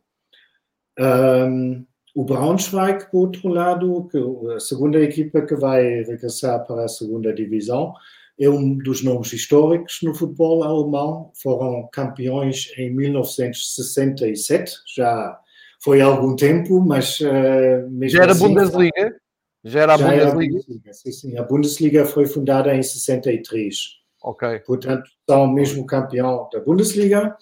[1.00, 1.86] Um,
[2.16, 4.10] O Braunschweig, por outro lado,
[4.56, 7.94] a segunda equipa que vai regressar para a segunda divisão,
[8.40, 11.32] é um dos nomes históricos no futebol alemão.
[11.36, 15.40] Foram campeões em 1967, já
[15.80, 17.20] foi há algum tempo, mas.
[17.20, 19.16] Uh, já era assim, Bundesliga?
[19.64, 20.22] Já era a já Bundesliga?
[20.22, 20.94] Era a Bundesliga.
[20.94, 21.38] Sim, sim.
[21.38, 23.76] A Bundesliga foi fundada em 63.
[24.24, 24.60] Ok.
[24.66, 27.36] Portanto, são mesmo campeão da Bundesliga.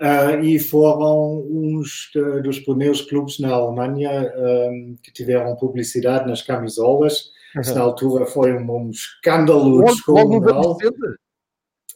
[0.00, 6.42] Uh, e foram uns de, dos primeiros clubes na Alemanha um, que tiveram publicidade nas
[6.42, 7.30] camisolas.
[7.54, 7.74] Uhum.
[7.74, 10.76] Na altura foi um, um escândalo descomunal.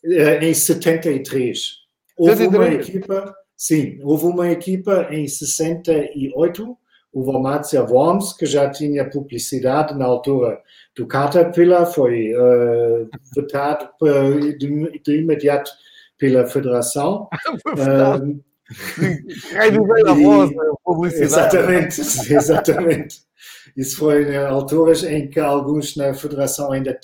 [0.04, 1.86] Uh, em 73.
[2.16, 2.54] Houve 73.
[2.54, 6.76] uma equipa, sim, houve uma equipa em 68,
[7.12, 10.60] o Wormatia Worms, que já tinha publicidade na altura
[10.94, 13.88] do Caterpillar, foi uh, vetado
[14.58, 15.70] de, de imediato
[16.18, 17.28] pela Federação.
[18.22, 18.40] um,
[20.14, 20.50] Voz,
[20.84, 21.56] publicidade.
[21.56, 22.00] Exatamente,
[22.34, 23.26] exatamente.
[23.76, 26.98] Isso foi em alturas em que alguns na Federação ainda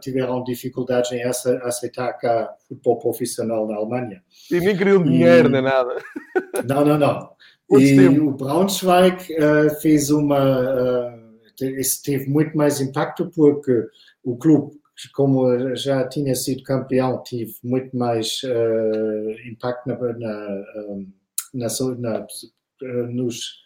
[0.00, 4.22] tiveram dificuldades em aceitar cá futebol profissional na Alemanha.
[4.50, 5.96] E nem queriam dinheiro, nem nada.
[6.64, 7.30] Não, não, não.
[7.78, 8.28] e tempo.
[8.28, 10.40] o Braunschweig uh, fez uma.
[10.40, 11.24] Uh,
[12.02, 13.86] teve muito mais impacto porque
[14.24, 14.72] o clube
[15.12, 20.64] como já tinha sido campeão, tive muito mais uh, impacto na, na,
[21.52, 21.66] na,
[21.98, 23.56] na uh, nos,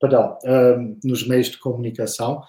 [0.00, 2.42] perdão, uh, nos meios de comunicação.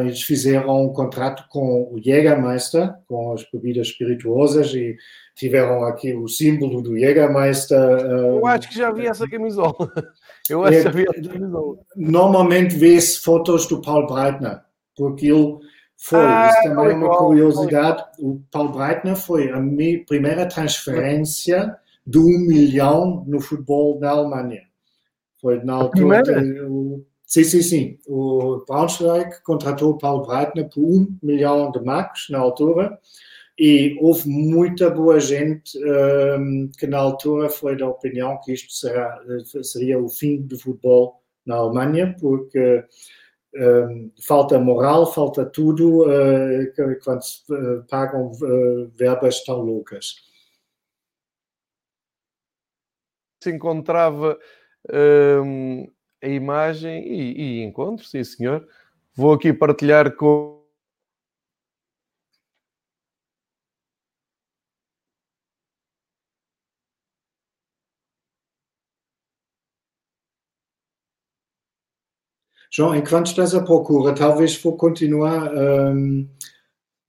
[0.00, 4.96] eles fizeram um contrato com o Jägermeister, com as bebidas espirituosas, e
[5.36, 7.78] tiveram aqui o símbolo do Jägermeister.
[7.78, 9.76] Eu acho que já vi essa camisola.
[10.50, 11.78] Eu acho que já vi essa camisola.
[11.94, 14.60] Normalmente vê-se fotos do Paul Breitner,
[14.96, 15.60] porque ele
[16.02, 18.02] foi, ah, isso também é uma curiosidade.
[18.18, 24.62] O Paulo Breitner foi a minha primeira transferência de um milhão no futebol da Alemanha.
[25.42, 26.22] Foi na altura.
[26.66, 27.98] O, sim, sim, sim.
[28.06, 32.98] O Braunschweig contratou o Paulo Breitner por um milhão de marcos na altura.
[33.58, 39.20] E houve muita boa gente um, que na altura foi da opinião que isto será,
[39.62, 42.82] seria o fim do futebol na Alemanha, porque
[44.26, 50.14] falta moral, falta tudo uh, quando se uh, pagam uh, verbas tão loucas.
[53.42, 54.38] Se encontrava
[56.22, 58.68] a imagem e, e encontro, sim senhor.
[59.14, 60.59] Vou aqui partilhar com
[72.70, 76.28] João, enquanto estás à procura, talvez vou continuar um,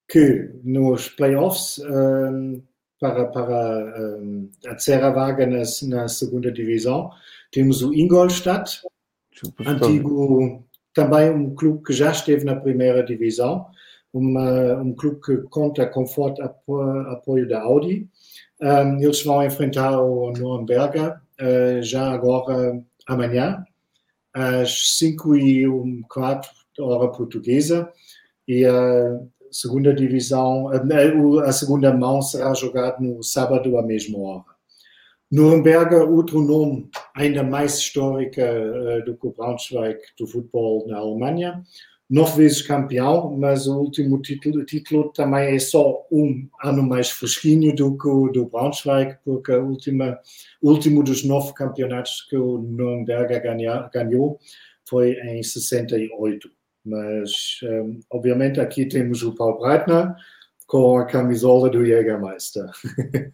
[0.09, 2.61] que nos playoffs um,
[2.99, 7.11] para, para um, a terceira vaga na, na, segunda divisão
[7.51, 8.81] temos o Ingolstadt,
[9.65, 13.65] antigo também um clube que já esteve na primeira divisão,
[14.13, 18.09] uma, um clube que conta com forte apoio da Audi.
[18.61, 23.63] Um, eles vão enfrentar o Nürnberger uh, já agora amanhã,
[24.33, 27.91] às 5 e um quarto hora portuguesa
[28.47, 29.19] e a
[29.51, 30.69] segunda divisão,
[31.43, 34.51] a segunda mão será jogada no sábado à mesma hora.
[35.31, 41.63] Nuremberg, outro nome ainda mais histórico uh, do que o Braunschweig do futebol na Alemanha,
[42.11, 47.73] nove vezes campeão, mas o último título, título, também é só um ano mais fresquinho
[47.73, 49.77] do que o do Braunschweig, porque o
[50.61, 53.41] último dos nove campeonatos que o Nürnberg
[53.93, 54.37] ganhou
[54.83, 56.51] foi em 68.
[56.83, 60.13] Mas, um, obviamente, aqui temos o Paul Breitner
[60.67, 62.69] com a camisola do Jägermeister.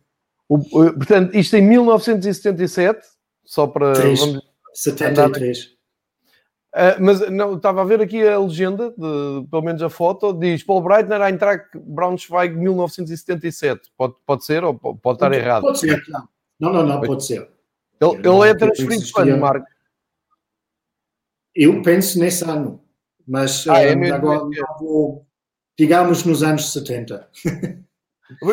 [0.50, 3.06] O, portanto, isto em 1977,
[3.44, 3.92] só para.
[3.92, 4.42] 3, vamos,
[4.74, 5.77] 73.
[6.78, 10.62] Uh, mas não, estava a ver aqui a legenda, de, pelo menos a foto, diz
[10.62, 13.92] Paul Breitner, Eintracht Braunschweig 1977.
[13.98, 15.64] Pode, pode ser ou pode, pode estar errado?
[15.64, 16.30] Pode ser, não.
[16.60, 17.50] Não, não, não, pode ser.
[18.00, 19.66] Ele, ele é transferido quando, Marco?
[21.56, 22.80] Eu penso nesse ano,
[23.28, 24.48] mas ah, é um, agora
[24.80, 25.26] vou,
[25.76, 27.28] digamos nos anos 70.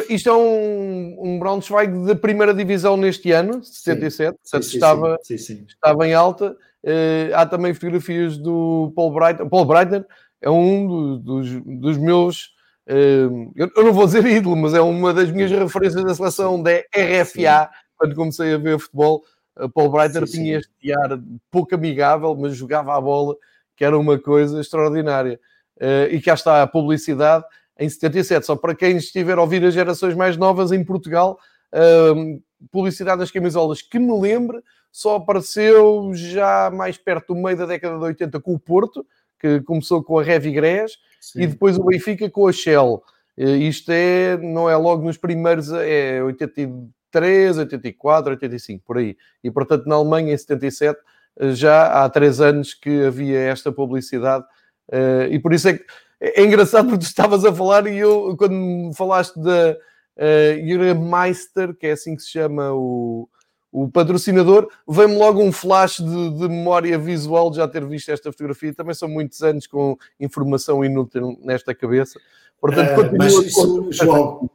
[0.09, 5.65] Isto é um, um Braunschweig da primeira divisão neste ano, 77, sim, sim, estava, sim,
[5.67, 6.57] estava em alta.
[6.85, 9.49] Uh, há também fotografias do Paul Breitner.
[9.49, 10.07] Paul Breitner
[10.41, 12.55] é um do, dos, dos meus.
[12.87, 16.63] Uh, eu, eu, não vou dizer ídolo, mas é uma das minhas referências da seleção
[16.63, 17.71] da RFA.
[17.97, 19.25] Quando comecei a ver futebol,
[19.59, 21.19] uh, Paul Breitner tinha este ar
[21.51, 23.35] pouco amigável, mas jogava a bola,
[23.77, 25.41] que era uma coisa extraordinária.
[26.11, 27.45] e cá está a publicidade
[27.79, 28.47] em 77.
[28.47, 31.39] Só para quem estiver a ouvir as gerações mais novas em Portugal,
[32.71, 37.99] publicidade das camisolas que me lembre só apareceu já mais perto do meio da década
[37.99, 39.05] de 80 com o Porto,
[39.41, 40.93] que começou com a Revigrés,
[41.35, 43.03] e depois o Benfica com a Shell.
[43.37, 49.17] Isto é, não é logo nos primeiros, é 83, 84, 85, por aí.
[49.43, 51.01] E portanto, na Alemanha, em 77,
[51.53, 54.45] já há três anos que havia esta publicidade,
[55.29, 55.85] e por isso é que
[56.21, 59.77] é engraçado porque tu estavas a falar e eu, quando me falaste da
[60.17, 63.29] uh, Meister, que é assim que se chama o,
[63.73, 68.31] o patrocinador, vem-me logo um flash de, de, memória visual de já ter visto esta
[68.31, 68.73] fotografia.
[68.73, 72.19] Também são muitos anos com informação inútil nesta cabeça.
[72.61, 74.49] Portanto, uh, mas isso, João,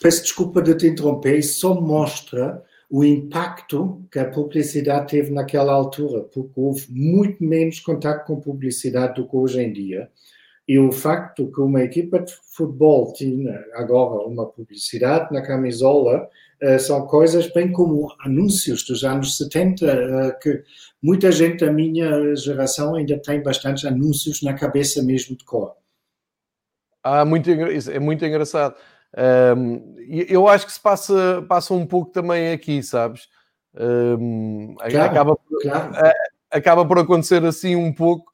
[0.00, 5.72] peço desculpa de te interromper, isso só mostra o impacto que a publicidade teve naquela
[5.72, 10.10] altura, porque houve muito menos contato com publicidade do que hoje em dia.
[10.68, 16.28] E o facto que uma equipa de futebol tinha agora uma publicidade na camisola
[16.62, 20.62] uh, são coisas bem como anúncios dos anos 70, uh, eh, que
[21.02, 25.74] muita gente da minha geração ainda tem bastantes anúncios na cabeça mesmo de cor.
[27.02, 28.74] Ah, muito, é muito engraçado.
[29.56, 29.96] Um,
[30.28, 33.26] eu acho que se passa, passa um pouco também aqui, sabes?
[33.74, 35.92] Um, claro, acaba, por, claro.
[36.50, 38.30] acaba por acontecer assim um pouco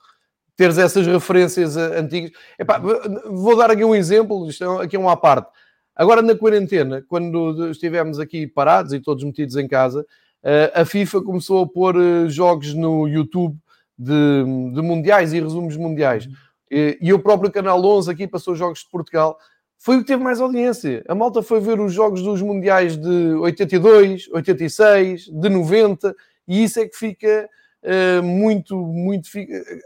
[0.56, 2.30] teres essas referências eh, antigas.
[2.58, 5.50] Epá, vou dar aqui um exemplo, isto é, aqui é uma à parte.
[5.94, 10.04] Agora na quarentena, quando estivemos aqui parados e todos metidos em casa,
[10.42, 13.56] eh, a FIFA começou a pôr eh, jogos no YouTube
[13.98, 14.44] de,
[14.74, 16.28] de mundiais e resumos mundiais.
[16.70, 19.38] E, e o próprio Canal 11 aqui passou jogos de Portugal.
[19.78, 21.04] Foi o que teve mais audiência.
[21.08, 26.14] A malta foi ver os jogos dos mundiais de 82, 86, de 90,
[26.48, 27.48] e isso é que fica
[28.22, 29.28] muito, muito.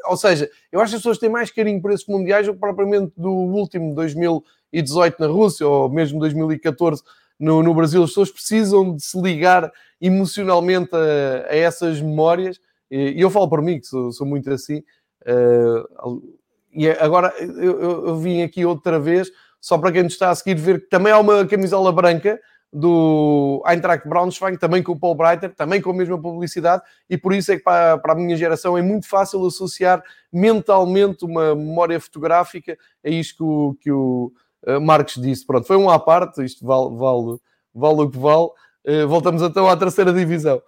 [0.07, 2.61] Ou seja, eu acho que as pessoas têm mais carinho por esses mundiais do que
[2.61, 7.03] propriamente do último 2018 na Rússia ou mesmo 2014
[7.39, 8.03] no, no Brasil.
[8.03, 13.63] As pessoas precisam de se ligar emocionalmente a, a essas memórias e, eu falo por
[13.63, 14.83] mim, que sou, sou muito assim.
[15.23, 16.37] Uh,
[16.73, 19.31] e agora eu, eu, eu vim aqui outra vez,
[19.61, 22.41] só para quem nos está a seguir, ver que também há uma camisola branca
[22.73, 27.33] do Eintracht Braunschweig, também com o Paul Breiter, também com a mesma publicidade, e por
[27.33, 30.03] isso é que para, para a minha geração é muito fácil associar
[30.33, 34.33] mentalmente uma memória fotográfica a isto que o, que o
[34.67, 35.47] uh, Marcos disse.
[35.47, 37.39] Pronto, foi um à parte, isto vale, vale,
[37.75, 38.49] vale o que vale.
[38.87, 40.61] Uh, voltamos então à terceira divisão.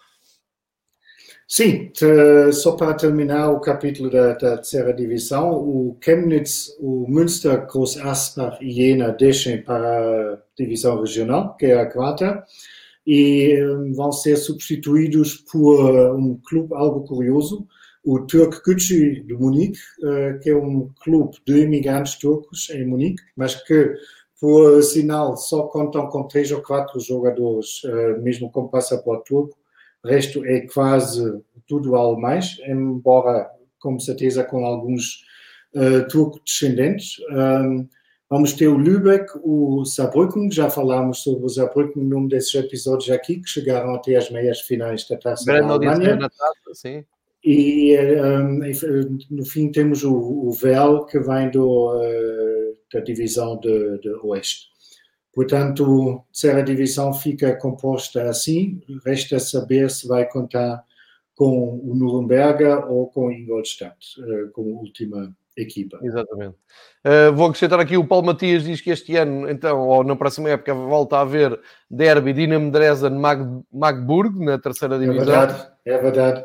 [1.53, 1.91] Sim,
[2.53, 8.65] só para terminar o capítulo da, da, terceira divisão, o Chemnitz, o Münster, Groß Asbach
[8.65, 12.45] e Jena deixam para a divisão regional, que é a quarta,
[13.05, 17.67] e um, vão ser substituídos por uh, um clube algo curioso,
[18.05, 23.25] o Türk Gücü de Munique, uh, que é um clube de imigrantes turcos em Munique,
[23.35, 23.93] mas que
[24.41, 29.60] por sinal só contam com três ou quatro jogadores, uh, mesmo com passaporte turco,
[30.05, 35.25] o resto é quase tudo alemães, embora com certeza com alguns
[35.75, 37.17] uh, turco-descendentes.
[37.31, 37.89] Um,
[38.29, 43.41] vamos ter o Lübeck, o Saarbrücken, já falámos sobre o Saarbrücken num desses episódios aqui,
[43.41, 46.17] que chegaram até as meias finais da Taça da Alemanha.
[46.17, 47.05] Na taça, sim.
[47.43, 48.61] E um,
[49.31, 54.70] no fim temos o, o Vel, que vem do, uh, da divisão de, de Oeste.
[55.33, 60.85] Portanto, a terceira divisão fica composta assim, resta saber se vai contar
[61.35, 65.99] com o Nuremberg ou com o Ingolstadt eh, como última equipa.
[66.03, 66.57] Exatamente.
[67.05, 70.51] Uh, vou acrescentar aqui, o Paulo Matias diz que este ano, então, ou na próxima
[70.51, 71.59] época, volta a haver
[71.91, 75.23] Derby Dinamo Dresden Mag Magburg, na terceira divisão.
[75.23, 76.45] É verdade, é verdade.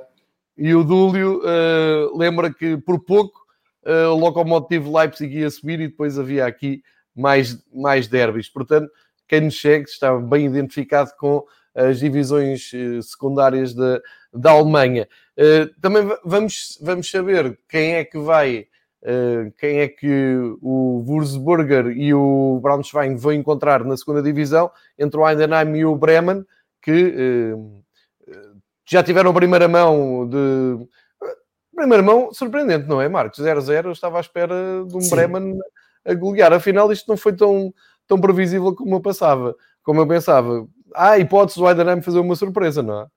[0.57, 3.37] E o Dúlio uh, lembra que por pouco
[3.85, 6.81] uh, o Lokomotiv Leipzig ia subir e depois havia aqui
[7.15, 8.49] mais, mais derbys.
[8.49, 8.91] Portanto,
[9.27, 11.45] quem nos segue está bem identificado com
[11.75, 14.01] as divisões eh, secundárias da,
[14.33, 15.07] da Alemanha.
[15.35, 18.67] Eh, também vamos, vamos saber quem é que vai,
[19.03, 25.19] eh, quem é que o Würzburger e o Braunschweig vão encontrar na segunda divisão, entre
[25.19, 26.45] o Heidenheim e o Bremen,
[26.81, 27.53] que
[28.85, 30.87] já tiveram a primeira mão de.
[31.75, 33.39] Primeira mão surpreendente, não é, Marcos?
[33.39, 34.55] 0-0, eu estava à espera
[34.87, 35.09] de um Sim.
[35.09, 35.59] Bremen
[36.05, 36.53] a golear.
[36.53, 37.73] Afinal, isto não foi tão,
[38.07, 40.67] tão previsível como eu passava, como eu pensava.
[40.93, 43.07] Há a hipótese do Heidenheim fazer uma surpresa, não é?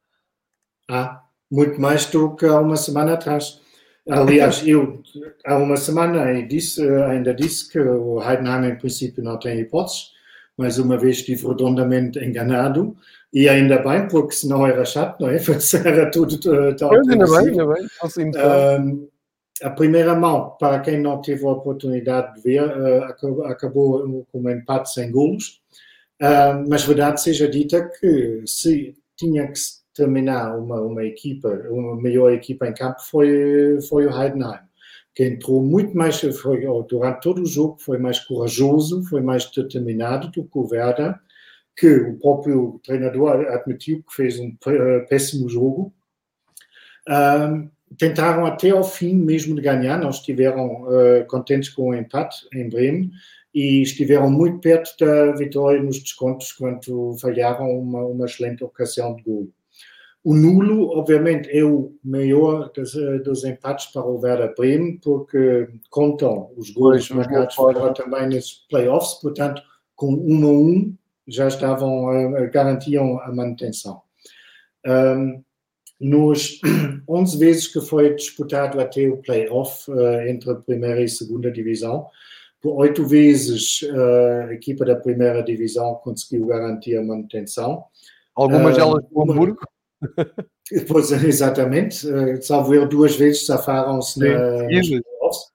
[0.90, 3.60] Ah, muito mais do que há uma semana atrás.
[4.08, 5.02] Aliás, eu
[5.46, 10.12] há uma semana disse, ainda disse que o Heidenheim em princípio não tem hipóteses,
[10.56, 12.96] mas uma vez estive redondamente enganado
[13.32, 15.36] e ainda bem, porque senão era chato, não é?
[15.84, 16.38] Era tudo
[16.76, 17.86] tão Ainda bem, ainda bem.
[19.62, 24.50] A primeira mão, para quem não teve a oportunidade de ver, uh, acabou, com um
[24.50, 25.60] empate sem golos.
[26.20, 29.58] Uh, mas verdade seja dita que se tinha que
[29.94, 34.60] terminar uma, uma equipa, uma melhor equipa em campo foi, foi o Heidenheim,
[35.14, 40.28] que entrou muito mais, foi, durante todo o jogo, foi mais corajoso, foi mais determinado
[40.28, 41.18] do que o Werder,
[41.76, 44.56] que o próprio treinador admitiu que fez um
[45.08, 45.92] péssimo jogo.
[47.96, 52.68] Tentaram até ao fim mesmo de ganhar, não estiveram uh, contentes com o empate em
[52.68, 53.10] Bremen
[53.54, 59.22] e estiveram muito perto da vitória nos descontos quando falharam uma, uma excelente ocasião de
[59.22, 59.48] gol.
[60.22, 62.92] O nulo, obviamente, é o maior dos,
[63.24, 69.14] dos empates para o Werder Bremen, porque contam os gols marcados fora também nesses playoffs,
[69.22, 69.62] portanto,
[69.94, 70.96] com 1 a 1
[71.28, 74.02] já estavam, uh, garantiam a manutenção.
[74.86, 75.42] Um,
[76.00, 76.60] nos
[77.08, 82.06] 11 vezes que foi disputado até o playoff uh, entre a primeira e segunda divisão,
[82.60, 87.84] por oito vezes uh, a equipa da primeira divisão conseguiu garantir a manutenção.
[88.34, 89.60] Algumas delas uh, com o Hamburgo?
[90.86, 92.06] Pois, exatamente.
[92.06, 95.48] Uh, salvo duas vezes safaram-se na playoffs.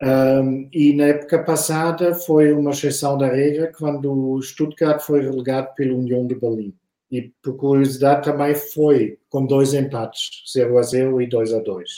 [0.00, 5.74] Um, e na época passada foi uma exceção da regra quando o Stuttgart foi relegado
[5.74, 6.74] pelo União de Berlim.
[7.10, 11.90] E por curiosidade também foi com dois empates, 0 a 0 e 2 a 2.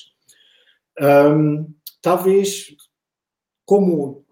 [1.00, 1.66] Um,
[2.00, 2.74] talvez,
[3.64, 4.24] como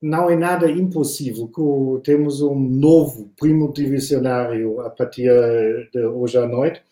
[0.00, 5.28] não é nada impossível que temos um novo primo divisionário a partir
[5.92, 6.82] de hoje à noite,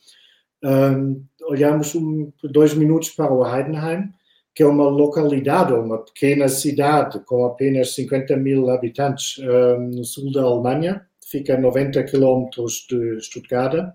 [0.65, 4.11] um, olhamos um, dois minutos para o Heidenheim,
[4.55, 10.33] que é uma localidade, uma pequena cidade com apenas 50 mil habitantes um, no sul
[10.33, 13.93] da Alemanha, fica a 90 quilómetros de Stuttgart.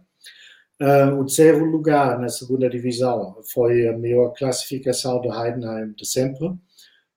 [0.82, 6.48] Uh, o terceiro lugar na segunda divisão foi a melhor classificação do Heidenheim de sempre.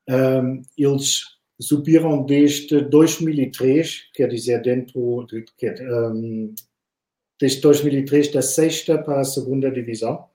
[0.09, 1.23] Um, eles
[1.61, 5.45] subiram desde 2003, quer dizer, dentro de,
[5.83, 6.55] um,
[7.41, 10.29] desde 2003 da sexta para a segunda divisão.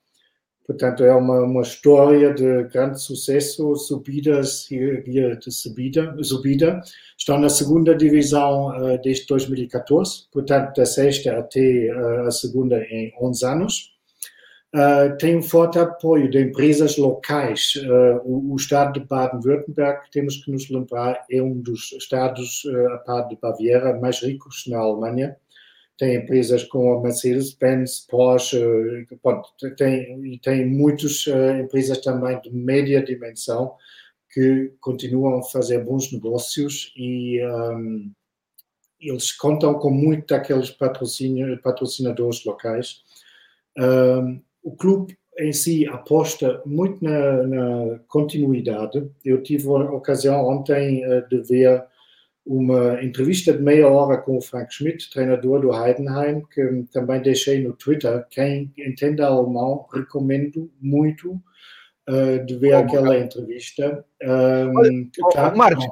[0.70, 6.80] Portanto, é uma, uma história de grande sucesso, subidas de subida, subida.
[7.18, 13.12] Estão na segunda divisão uh, desde 2014, portanto, da sexta até uh, a segunda em
[13.20, 13.96] 11 anos.
[14.76, 17.74] Uh, tem um forte apoio de empresas locais.
[18.24, 22.62] O, o, estado de Baden-Württemberg, temos que nos lembrar, é um dos estados,
[22.94, 25.36] a par de Baviera, mais ricos na Alemanha
[26.00, 28.58] tem empresas como a Mercedes-Benz, Porsche,
[29.76, 33.76] tem, e tem muitas uh, empresas também de média dimensão
[34.32, 38.10] que continuam a fazer bons negócios e um,
[39.02, 43.04] eles contam com muito daqueles patrocinadores locais.
[43.78, 49.10] Um, o clube em si aposta muito na, na, continuidade.
[49.26, 51.84] Eu tive a ocasião ontem uh, de ver
[52.46, 57.64] uma entrevista de meia hora com o Frank Schmidt, treinador do Heidenheim, que também deixei
[57.64, 58.26] no Twitter.
[58.30, 61.34] Quem entende alemão, recomendo muito
[62.10, 64.04] uh, de ver oh, aquela entrevista.
[64.24, 65.86] Um, oh, tá, Marcos,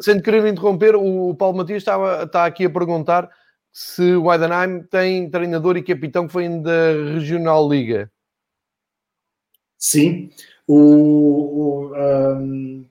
[0.00, 3.30] sem querer interromper, o Paulo Matias estava, está aqui a perguntar
[3.72, 8.10] se o Heidenheim tem treinador e capitão que vem da Regional Liga.
[9.78, 10.30] Sim,
[10.66, 12.86] o, o, um,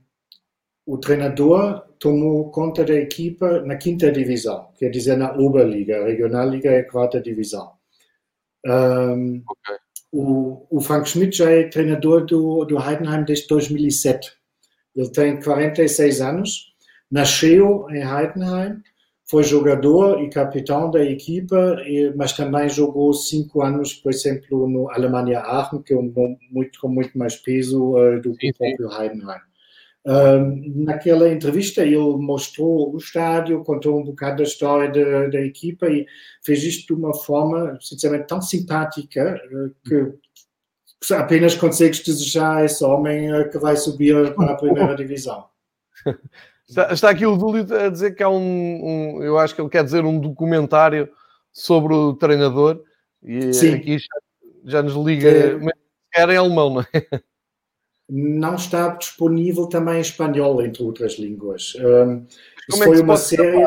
[0.86, 6.02] o treinador tomou conta da equipa na quinta divisão, quer dizer, na Oberliga.
[6.02, 7.74] A Regionalliga é a quarta divisão.
[8.66, 9.76] Um, okay.
[10.12, 14.32] o, o, Frank Schmidt já é treinador do, do Heidenheim desde 2007.
[14.96, 16.74] Ele tem 46 anos,
[17.12, 18.82] nasceu em Heidenheim,
[19.26, 21.78] foi jogador e capitão da equipa,
[22.16, 26.12] mas também jogou cinco anos, por exemplo, no Alemanha Aachen, que é um,
[26.50, 29.49] muito, com muito mais peso uh, do que o próprio Heidenheim
[30.06, 36.06] naquela entrevista ele mostrou o estádio, contou um bocado da história da, da equipa e
[36.42, 42.84] fez isto de uma forma, sinceramente, tão simpática eh, que apenas consegues desejar a esse
[42.84, 45.46] homem eh, que vai subir para a primeira divisão.
[46.70, 49.72] Está, está, aqui o Dúlio a dizer que há um, um, eu acho que ele
[49.72, 51.10] quer dizer um documentário
[51.52, 52.84] sobre o treinador
[53.24, 53.74] e Sim.
[53.74, 54.08] aqui já,
[54.66, 55.60] já nos liga, é...
[56.14, 57.22] era em alemão, não é?
[58.10, 61.76] Não está disponível também em espanhol, entre outras línguas.
[61.76, 62.26] Um,
[62.70, 63.64] isso é foi uma série,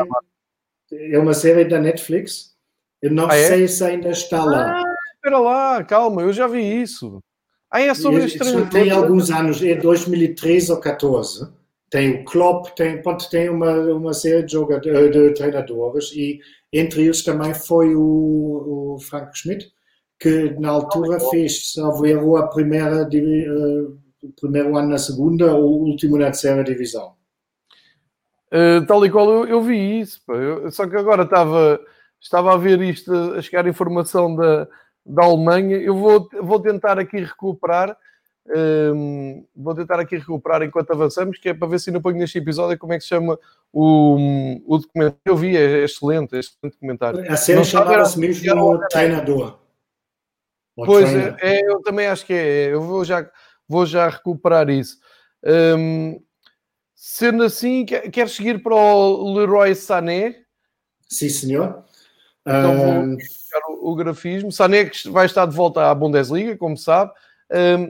[0.91, 2.53] é uma série da Netflix.
[3.01, 3.47] Eu não ah, é?
[3.47, 4.81] sei se ainda está lá.
[4.81, 7.19] Ah, espera lá, calma, eu já vi isso.
[7.71, 8.37] Ah, é sobre isso
[8.69, 11.51] Tem alguns anos, é 2013 ou 14.
[11.89, 16.39] Tem o Klopp, tem, pode, tem uma, uma série de, jogadores, de treinadores e
[16.71, 19.71] entre eles também foi o, o Frank Schmidt,
[20.19, 24.02] que na altura fez, salvo erro, a primeira uh,
[24.39, 27.15] primeiro ano na segunda ou o último na terceira divisão?
[28.47, 31.79] Uh, tal e qual eu, eu vi isso, eu, só que agora estava,
[32.21, 34.67] estava a ver isto, a chegar informação da,
[35.03, 35.77] da Alemanha.
[35.77, 37.97] Eu vou, vou tentar aqui recuperar,
[38.47, 42.17] um, ehm, vou tentar aqui recuperar enquanto avançamos, que é para ver se não ponho
[42.17, 43.39] neste episódio como é que se chama
[43.71, 44.17] o,
[44.67, 45.19] o documentário.
[45.25, 47.31] Eu vi, é excelente, é excelente documentário.
[47.31, 49.63] A série chamava-se mesmo o Treinador.
[50.75, 52.73] Pois, é, é, eu também acho que é.
[52.73, 53.29] Eu vou já,
[53.67, 54.99] vou já recuperar isso.
[55.43, 56.21] Um,
[57.05, 60.37] Sendo assim, quer seguir para o Leroy Sané?
[61.09, 61.83] Sim, senhor.
[62.47, 63.17] Então vou
[63.81, 64.53] o, o grafismo.
[64.53, 67.11] Sané que vai estar de volta à Bundesliga, como sabe.
[67.51, 67.89] Um,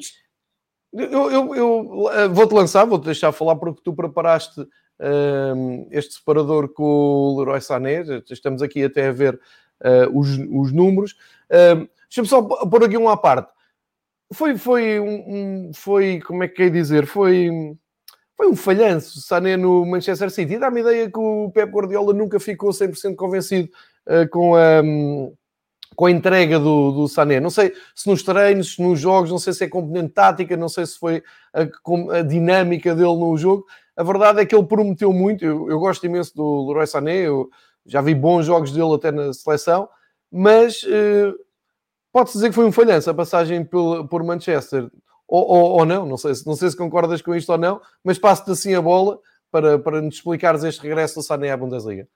[0.99, 4.67] eu, eu, eu eh, vou-te lançar, vou-te deixar falar porque tu preparaste
[4.99, 8.03] um, este separador com o Leroy Sané.
[8.31, 11.15] Estamos aqui até a ver uh, os, os números.
[11.51, 13.52] Um, Deixa-me só pôr aqui um à parte.
[14.31, 17.05] Foi, foi um, um, foi, como é que quer dizer?
[17.05, 17.49] Foi
[18.35, 19.21] foi um falhanço.
[19.21, 20.57] Sané no Manchester City.
[20.57, 23.69] Dá-me ideia que o Pep Guardiola nunca ficou 100% convencido
[24.07, 25.33] uh, com, a, um,
[25.95, 27.39] com a entrega do, do Sané.
[27.39, 30.67] Não sei se nos treinos, se nos jogos, não sei se é componente tática, não
[30.67, 31.61] sei se foi a,
[32.17, 33.65] a, dinâmica dele no jogo.
[33.95, 35.45] A verdade é que ele prometeu muito.
[35.45, 37.17] Eu, eu gosto imenso do Leroy Sané.
[37.17, 37.49] Eu
[37.85, 39.87] já vi bons jogos dele até na seleção.
[40.31, 41.33] Mas uh,
[42.13, 44.89] pode-se dizer que foi um falhanço a passagem por, por Manchester
[45.27, 48.19] ou, ou, ou, não, não sei, não sei se concordas com isto ou não, mas
[48.19, 52.07] passo-te assim a bola para, para nos explicares este regresso do Sané à Bundesliga.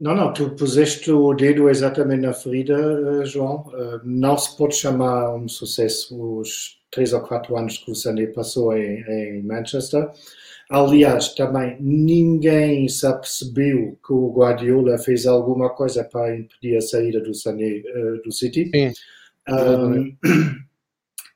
[0.00, 3.70] Não, não, tu puseste o dedo exatamente na ferida, eh, João.
[3.72, 8.26] Eh, não se pode chamar um sucesso os três ou quatro anos que o Sané
[8.26, 10.10] passou em, em Manchester.
[10.74, 17.20] Aliás, também ninguém se apercebeu que o Guardiola fez alguma coisa para impedir a saída
[17.20, 18.70] do Sané uh, do City.
[18.74, 18.92] Sim.
[19.48, 20.16] Um,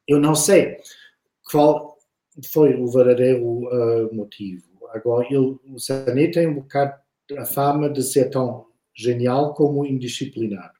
[0.08, 0.78] eu não sei
[1.52, 1.96] qual
[2.52, 4.64] foi o verdadeiro uh, motivo.
[4.92, 6.94] Agora, ele, o Sané tem um bocado
[7.36, 10.72] a fama de ser tão genial como indisciplinado.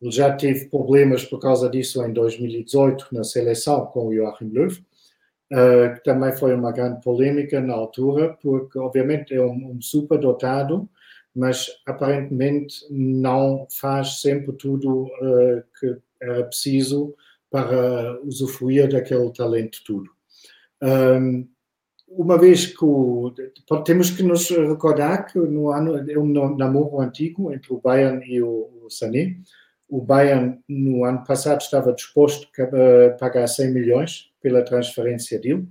[0.00, 4.70] Ele já teve problemas por causa disso em 2018 na seleção com o Joachim Löw,
[5.52, 10.18] uh, que também foi uma grande polêmica na altura, porque obviamente é um, um super
[10.18, 10.88] dotado,
[11.34, 17.14] mas aparentemente não faz sempre tudo uh, que era preciso
[17.50, 20.10] para usufruir daquele talento tudo.
[20.82, 21.48] Um,
[22.08, 23.32] uma vez que o,
[23.84, 28.42] temos que nos recordar que no ano é um namoro antigo entre o Bayern e
[28.42, 29.36] o, o Sané.
[29.90, 35.66] O Bayern no ano passado estava disposto a pagar 100 milhões pela transferência dele,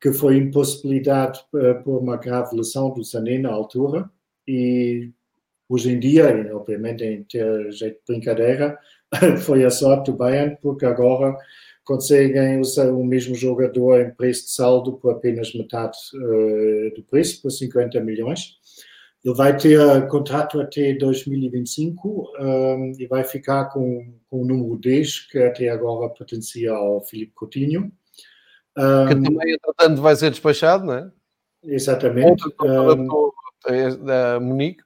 [0.00, 4.10] que foi impossibilidade eh, por uma grave lesão do Sané na altura
[4.48, 5.10] e
[5.68, 8.78] hoje em dia, obviamente em ter jeito de brincadeira,
[9.44, 11.36] foi a sorte do Bayern, porque agora
[11.84, 17.42] conseguem usar o mesmo jogador em preço de saldo por apenas metade uh, do preço,
[17.42, 18.56] por 50 milhões.
[19.24, 24.78] Ele vai ter contrato até 2025 um, ehm, e vai ficar com, com o número
[24.78, 27.92] 10, que até agora pertencia ao Filipe Coutinho.
[28.78, 31.10] Um, que ehm, também, entretanto, vai ser despachado, não é?
[31.62, 32.42] Exatamente.
[32.42, 33.34] Outro
[33.68, 34.82] um, da Munique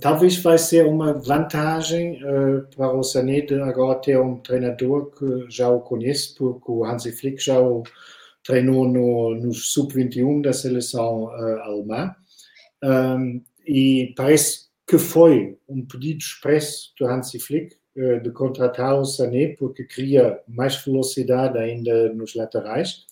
[0.00, 5.68] talvez vai ser uma vantagem uh, para o Sané agora ter um treinador que já
[5.68, 7.82] o conhece, porque o Hansi Flick já o
[8.44, 12.14] treinou no, no sub-21 da seleção uh, alemã.
[12.82, 19.04] Um, e parece que foi um pedido expresso do Hansi Flick uh, de contratar o
[19.04, 23.06] Sané, porque cria mais velocidade ainda nos laterais.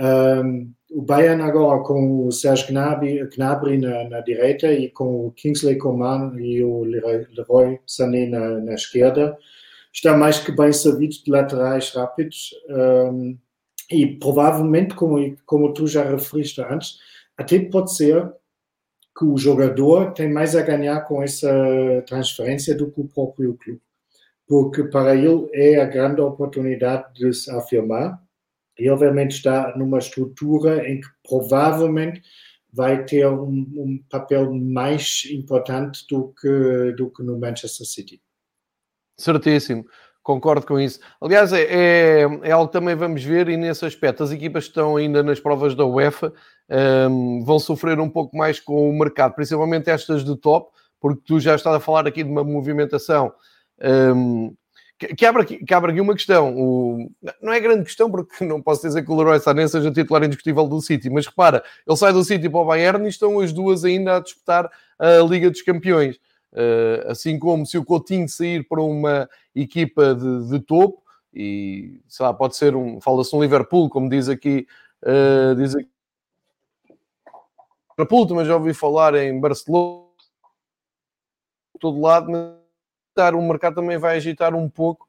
[0.00, 5.32] Um, o Bayern agora com o Serge Gnabry, Gnabry na, na, direita e com o
[5.32, 9.36] Kingsley Coman e o Leroy Sané na, na esquerda,
[9.92, 13.36] está mais que bem servido de laterais rápidos um,
[13.90, 16.98] e provavelmente, como, como tu já referiste antes,
[17.36, 18.32] até pode ser
[19.18, 21.50] que o jogador tem mais a ganhar com essa
[22.06, 23.82] transferência do que o próprio clube,
[24.46, 28.22] porque para ele é a grande oportunidade de se afirmar.
[28.78, 32.22] E obviamente está numa estrutura em que provavelmente
[32.72, 38.22] vai ter um, um papel mais importante do que, do que no Manchester City.
[39.18, 39.84] Certíssimo,
[40.28, 41.00] concordo com isso.
[41.22, 44.70] Aliás, é, é, é, algo que também vamos ver, e nesse aspecto, as equipas que
[44.70, 46.34] estão ainda nas provas da UEFA
[47.10, 50.70] um, vão sofrer um pouco mais com o mercado, principalmente estas de top,
[51.00, 53.32] porque tu já estás a falar aqui de uma movimentação
[54.14, 54.54] um,
[54.98, 56.54] que abre aqui, que abre aqui uma questão.
[56.54, 57.10] O,
[57.40, 60.68] não é grande questão, porque não posso dizer que o Leroy Sané seja titular indiscutível
[60.68, 63.82] do City, mas repara, ele sai do City para o Bayern e estão as duas
[63.82, 66.18] ainda a disputar a Liga dos Campeões.
[66.52, 72.24] Uh, assim como se o Coutinho sair para uma equipa de, de topo, e sei
[72.24, 74.66] lá, pode ser um, fala-se um Liverpool, como diz aqui,
[75.02, 75.88] uh, diz aqui
[77.98, 80.06] Liverpool, mas já ouvi falar em Barcelona,
[81.80, 85.08] todo lado, mas o mercado também vai agitar um pouco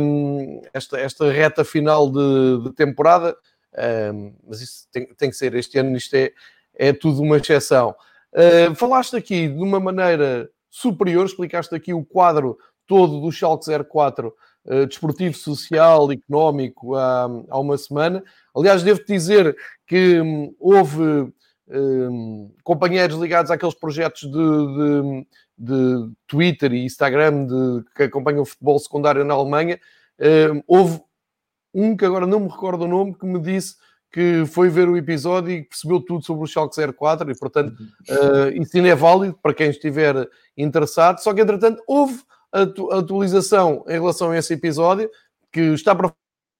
[0.00, 3.36] um, esta, esta reta final de, de temporada,
[4.12, 6.32] um, mas isso tem, tem, que ser, este ano isto é,
[6.74, 7.96] é tudo uma exceção.
[8.32, 14.34] Uh, falaste aqui de uma maneira superior, explicaste aqui o quadro todo do Schalke 04
[14.64, 18.24] uh, desportivo, social, económico há, há uma semana.
[18.54, 19.56] Aliás, devo-te dizer
[19.86, 21.32] que um, houve
[21.68, 28.46] um, companheiros ligados àqueles projetos de, de, de Twitter e Instagram de, que acompanham o
[28.46, 29.78] futebol secundário na Alemanha.
[30.18, 31.00] Um, houve
[31.72, 33.76] um que agora não me recordo o nome que me disse
[34.14, 37.74] que foi ver o episódio e percebeu tudo sobre o Schalke 04 e, portanto,
[38.08, 41.18] uh, isso ainda é válido para quem estiver interessado.
[41.18, 42.22] Só que, entretanto, houve
[42.92, 45.10] atualização em relação a esse episódio,
[45.50, 46.14] que está para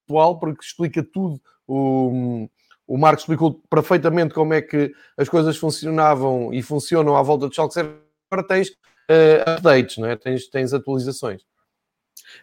[0.05, 1.40] atual, porque explica tudo.
[1.64, 2.48] O,
[2.88, 7.55] o Marcos explicou perfeitamente como é que as coisas funcionavam e funcionam à volta do
[7.55, 8.02] Schalke 04.
[8.32, 10.16] Agora tens uh, updates, não é?
[10.16, 11.42] tens, tens atualizações.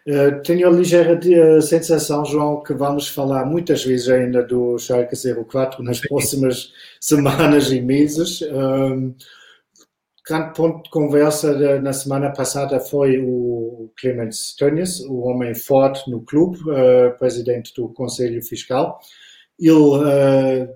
[0.06, 5.14] Uh, tenho a ligeira uh, sensação, João, que vamos falar muitas vezes ainda do Schalke
[5.16, 8.42] 04 nas próximas semanas e meses.
[8.42, 9.14] Um,
[10.26, 16.22] grande ponto de conversa na semana passada foi o Clemens Tönnies, o homem forte no
[16.22, 19.00] clube, uh, presidente do Conselho Fiscal.
[19.58, 20.68] Ele, uh,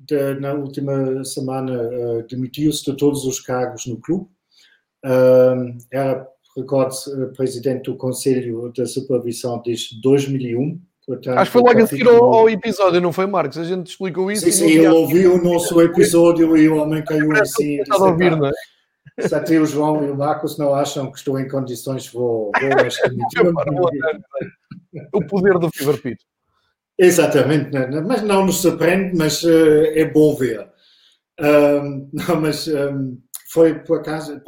[0.00, 4.28] de, na última semana, uh, demitiu-se de todos os cargos no clube.
[5.90, 10.80] era, recorde-se, presidente do Conselho de Supervisão desde 2001.
[11.06, 13.58] Portanto, Acho que foi logo a seguir ao, ao, episódio, não foi, Marcos?
[13.58, 14.46] A gente explicou isso.
[14.46, 17.78] Sim, sim, ele ouviu o nosso episódio e o homem caiu assim.
[17.78, 18.52] Disse, a ouvir, não é?
[19.20, 22.60] Se até o João e o Marcos não acham que estou em condições, vou, vou
[25.12, 26.24] O poder do Fever Pit.
[26.98, 27.86] Exatamente, né?
[28.00, 30.68] mas não nos surpreende, mas uh, é bom ver.
[31.40, 33.18] Um, não, mas um,
[33.52, 34.40] foi por acaso,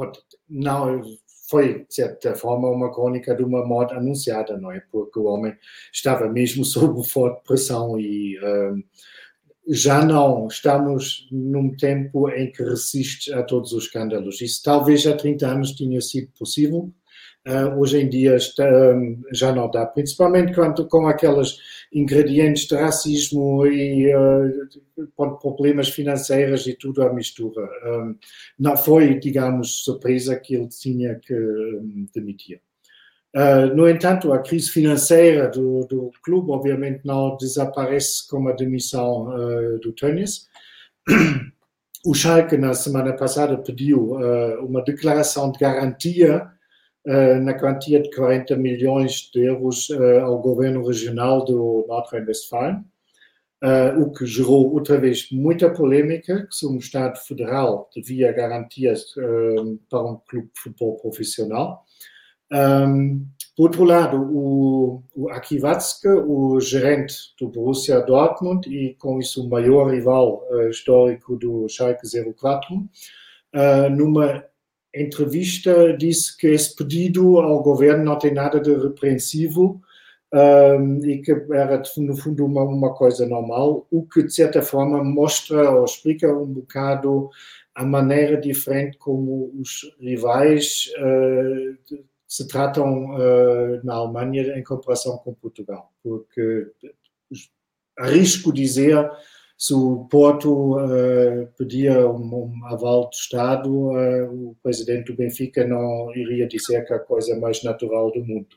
[0.49, 1.03] não,
[1.49, 4.81] foi, de certa forma, uma crônica de uma morte anunciada, não é?
[4.91, 5.55] Porque o homem
[5.93, 8.83] estava mesmo sob forte pressão e um,
[9.69, 14.41] já não estamos num tempo em que resiste a todos os escândalos.
[14.41, 16.93] Isso talvez há 30 anos tinha sido possível,
[17.77, 21.57] hoje em dia está, um, já não dá, principalmente quando, com aqueles
[21.93, 27.63] ingredientes de racismo e uh, problemas financeiros e tudo à mistura.
[27.85, 28.17] Um,
[28.59, 32.61] não foi, digamos, surpresa que ele tinha que um, demitir.
[33.35, 39.27] Uh, no entanto, a crise financeira do, do, clube, obviamente, não desaparece com a demissão
[39.83, 40.49] do Tönnies.
[42.09, 44.13] O Schalke, na semana passada, pediu
[44.61, 46.49] uma declaração de garantia
[47.39, 52.85] na quantia de 40 milhões de euros eh, ao governo regional do Nordrhein-Westfalen,
[53.63, 59.05] eh, o que gerou outra vez muita polêmica, que se um Estado federal devia garantias
[59.89, 61.85] para um clube de futebol profissional.
[63.57, 65.29] Por outro lado, o, o
[66.27, 72.89] o gerente do Borussia Dortmund e com isso o maior rival histórico do Schalke 04,
[73.97, 74.45] numa
[75.03, 79.81] entrevista disse que esse pedido ao governo não tem nada de repreensivo
[80.33, 85.03] um, e que era, no fundo, uma, uma coisa normal, o que, de certa forma,
[85.03, 87.31] mostra ou explica um bocado
[87.75, 95.35] a maneira diferente como os rivais uh, se tratam uh, na Alemanha em comparação com
[95.35, 95.93] Portugal.
[96.03, 96.71] Porque
[97.99, 99.11] arrisco dizer
[99.59, 105.67] se o Porto uh, pedia um, um, aval do Estado, uh, o presidente do Benfica
[105.67, 108.49] não iria dizer que é a coisa mais natural do mundo.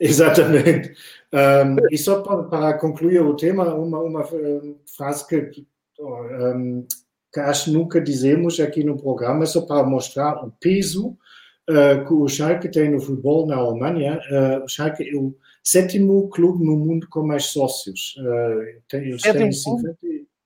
[0.00, 0.94] Exatamente.
[1.32, 4.24] Um, e só para, para, concluir o tema, uma, uma
[4.96, 11.10] frase que, que acho que nunca dizemos aqui no programa, só para mostrar o peso
[11.68, 14.18] uh, que o Schalke tem no futebol na Alemanha.
[14.64, 18.16] o Schalke é o sétimo clube no mundo com mais sócios.
[18.18, 19.98] Uh, tem, eles têm 50,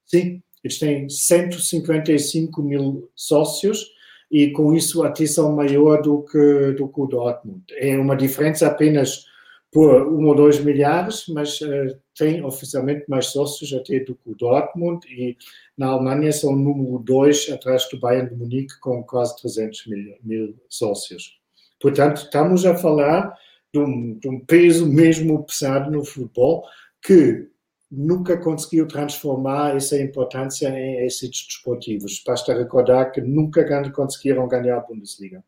[0.06, 3.86] sim, eles têm 155 mil sócios
[4.30, 7.62] e com isso a atenção maior do que, do que o Dortmund.
[7.76, 9.26] É uma diferença apenas
[9.70, 14.34] por um ou dois milhares, mas uh, tem oficialmente mais sócios até do que o
[14.36, 15.36] Dortmund e
[15.76, 20.14] na Alemanha são o número dois atrás do Bayern de Munique com quase 300 mil,
[20.22, 21.38] mil sócios.
[21.80, 23.36] Portanto, estamos a falar
[23.74, 26.64] de um, de um peso mesmo pesado no futebol
[27.02, 27.48] que
[27.90, 32.22] nunca conseguiu transformar essa importância em êxitos desportivos.
[32.24, 35.44] Basta recordar que nunca conseguiram ganhar a Bundesliga.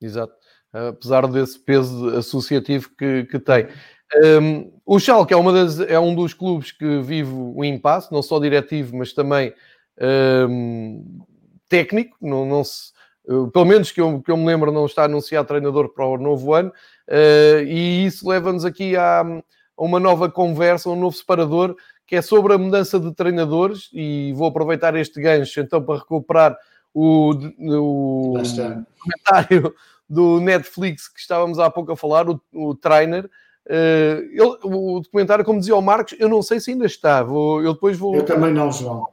[0.00, 0.32] Exato.
[0.72, 3.66] Apesar desse peso associativo que, que tem.
[4.24, 8.22] Um, o Schalke é, uma das, é um dos clubes que vive o impasse, não
[8.22, 9.52] só diretivo, mas também
[10.48, 11.24] um,
[11.68, 12.16] técnico.
[12.20, 12.92] Não, não se,
[13.52, 16.54] pelo menos que eu, que eu me lembro, não está anunciado treinador para o novo
[16.54, 16.72] ano.
[17.08, 19.42] Uh, e isso leva-nos aqui a, a,
[19.76, 23.88] uma nova conversa, um novo separador, que é sobre a mudança de treinadores.
[23.92, 26.56] E vou aproveitar este gancho então para recuperar
[26.92, 28.34] o, o
[28.98, 29.74] comentário
[30.08, 33.30] do Netflix que estávamos há pouco a falar, o, o Trainer.
[33.64, 37.22] Uh, ele, o documentário, como dizia o Marcos, eu não sei se ainda está.
[37.22, 38.16] Vou, eu depois vou.
[38.16, 39.08] Eu também não, João.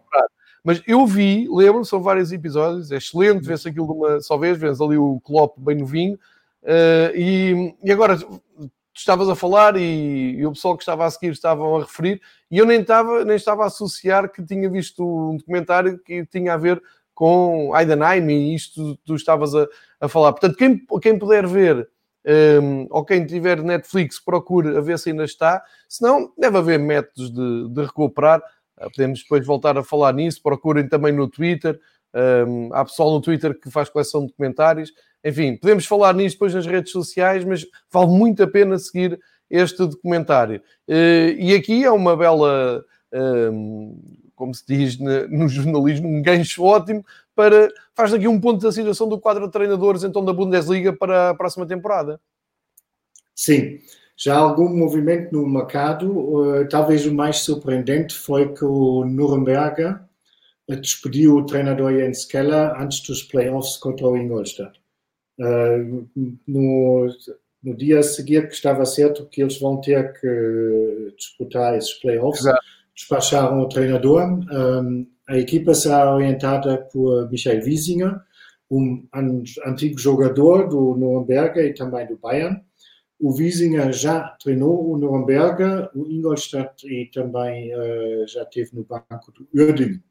[0.63, 4.57] Mas eu vi, lembro, são vários episódios, é excelente, vê-se aquilo de uma só vez,
[4.57, 6.15] vês ali o Klopp bem novinho.
[6.63, 11.11] Uh, e, e agora, tu estavas a falar e, e, o pessoal que estava a
[11.11, 15.03] seguir estavam a referir, e eu nem estava, nem estava a associar que tinha visto
[15.03, 16.81] um documentário que tinha a ver
[17.13, 19.67] com Heidenheim e isto tu estavas a,
[20.01, 20.33] a falar.
[20.33, 21.87] Portanto, quem, quem puder ver
[22.25, 25.63] um, ou quem tiver Netflix, procure a ver se ainda está.
[25.87, 28.41] Se não, deve haver métodos de, de recuperar.
[28.79, 30.41] Uh, podemos depois voltar a falar nisso.
[30.41, 31.79] Procurem também no Twitter.
[32.13, 34.91] Um, há pessoal no Twitter que faz coleção de comentários.
[35.23, 39.19] Enfim, podemos falar nisso depois nas redes sociais, mas vale muito a pena seguir
[39.49, 40.61] este documentário.
[40.87, 43.99] Uh, e aqui é uma bela um,
[44.35, 47.05] como se diz no jornalismo, um gancho ótimo
[47.35, 51.31] para faz aqui um ponto da situação do quadro de treinadores então da Bundesliga para
[51.31, 52.19] a próxima temporada.
[53.35, 53.79] Sim,
[54.19, 56.11] já há algum movimento no mercado.
[56.11, 59.95] Uh, talvez o mais surpreendente foi que o Nuremberg
[60.67, 64.79] despediu o treinador Jens Keller antes dos playoffs contra o Ingolstadt.
[65.39, 66.07] Uh,
[66.47, 67.07] no,
[67.63, 72.41] no dia seguinte que estava certo que eles vão ter que disputar esses playoffs.
[72.41, 74.21] Exato despacharam o treinador.
[75.27, 78.19] A equipa será orientada por Michael Wiesinger,
[78.69, 79.07] um
[79.65, 82.61] antigo jogador do Nuremberg e também do Bayern.
[83.19, 89.31] O Wiesinger já treinou o Nuremberg, o Ingolstadt e também uh, já esteve no banco
[89.33, 90.01] do Uerdingen.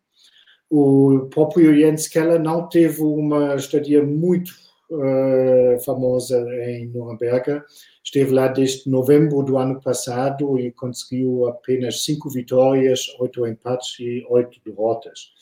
[0.71, 4.51] O próprio Jens Keller não teve uma estadia muito
[4.91, 7.63] uh, famosa em Nuremberg.
[8.05, 14.23] Esteve lá desde novembro do ano passado e conseguiu apenas cinco vitórias, oito empates e
[14.29, 15.33] oito derrotas.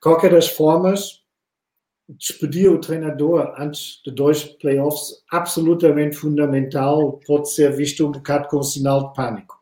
[0.00, 1.21] Qualquer das formas,
[2.18, 8.62] despedir o treinador antes de dois playoffs, absolutamente fundamental, pode ser visto um bocado com
[8.62, 9.60] sinal de pânico.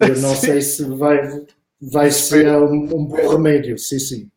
[0.00, 1.46] Eu não sei se vai,
[1.80, 3.78] vai ser um, um bom remédio.
[3.78, 4.30] Sim, sim.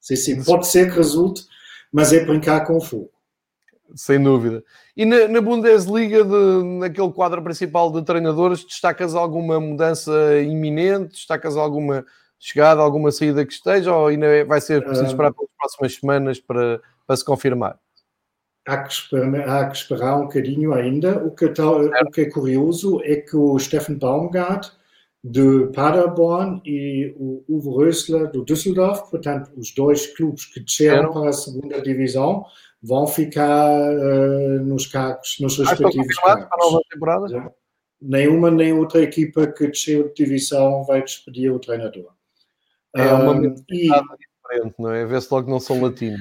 [0.00, 0.44] sim, sim.
[0.44, 1.44] Pode ser que resulte,
[1.92, 3.14] mas é brincar com fogo
[3.96, 4.62] sem dúvida.
[4.96, 11.12] E na, na Bundesliga, de, naquele quadro principal de treinadores, destacas alguma mudança iminente?
[11.12, 12.04] Destacas alguma
[12.38, 13.94] chegada, alguma saída que esteja?
[13.94, 17.78] Ou ainda vai ser preciso esperar pelas próximas semanas para, para se confirmar?
[18.66, 21.22] Há que, esperar, há que esperar um bocadinho ainda.
[21.24, 24.72] O que, o que é curioso é que o Steffen Baumgart
[25.22, 31.30] de Paderborn e o Uwe Rösler do Düsseldorf, portanto, os dois clubes que desceram para
[31.30, 32.44] a segunda divisão,
[32.82, 36.44] vão ficar uh, nos cargos, nos respectivos cargos.
[36.46, 37.54] para a nova temporada?
[38.00, 42.12] Nenhuma nem outra equipa que desceu de divisão vai despedir o treinador.
[42.94, 43.88] É uma um, e,
[44.44, 45.04] diferente, não é?
[45.06, 46.20] Vê-se logo que não são latinos.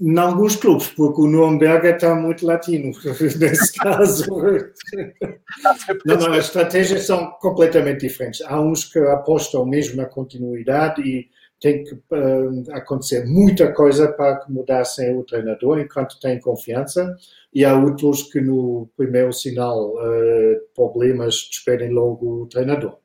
[0.00, 2.92] Em alguns clubes, porque o Nürnberg está muito latino,
[3.38, 4.26] nesse caso.
[6.04, 8.42] não, não, as estratégias são completamente diferentes.
[8.42, 11.28] Há uns que apostam mesmo na continuidade e
[11.60, 17.16] tem que uh, acontecer muita coisa para que mudassem o treinador enquanto tem confiança
[17.52, 22.98] e há outros que no primeiro sinal uh, problemas despedem logo o treinador.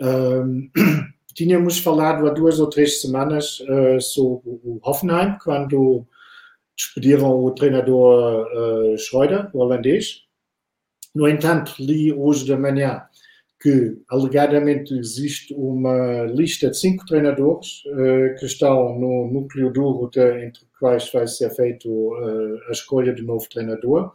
[0.00, 0.70] Um,
[1.34, 6.06] tínhamos falado há duas ou três semanas uh, sobre o Hoffenheim quando
[6.76, 10.22] despediram o treinador uh, Schreuder, o holandês.
[11.14, 13.02] No entanto, li hoje de manhã
[13.62, 20.46] que alegadamente existe uma lista de cinco treinadores uh, que estão no núcleo duro de,
[20.46, 24.12] entre quais vai ser feito uh, a escolha de novo treinador.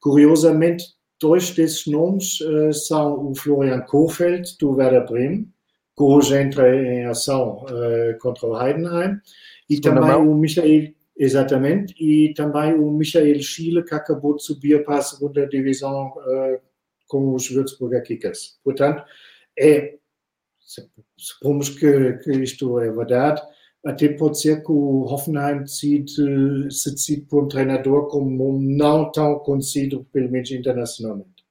[0.00, 0.84] Curiosamente,
[1.20, 5.52] dois desses nomes uh, são o Florian Kohfeldt, do Werder Bremen,
[6.02, 7.64] hoje entra em ação
[8.20, 9.18] contra o Heidenheim,
[9.68, 14.84] e Estou também o Michael, exatamente, e também o Michael Schiele, que acabou de subir
[14.84, 16.12] para a segunda divisão
[17.06, 18.58] com os Würzburger Kickers.
[18.64, 19.04] Portanto,
[19.58, 19.96] é,
[21.16, 23.40] supomos que, que isto é verdade,
[23.84, 29.38] até pode ser que o Hoffenheim decide, se decide por um treinador como não tão
[29.40, 31.44] conhecido, pelo menos internacionalmente.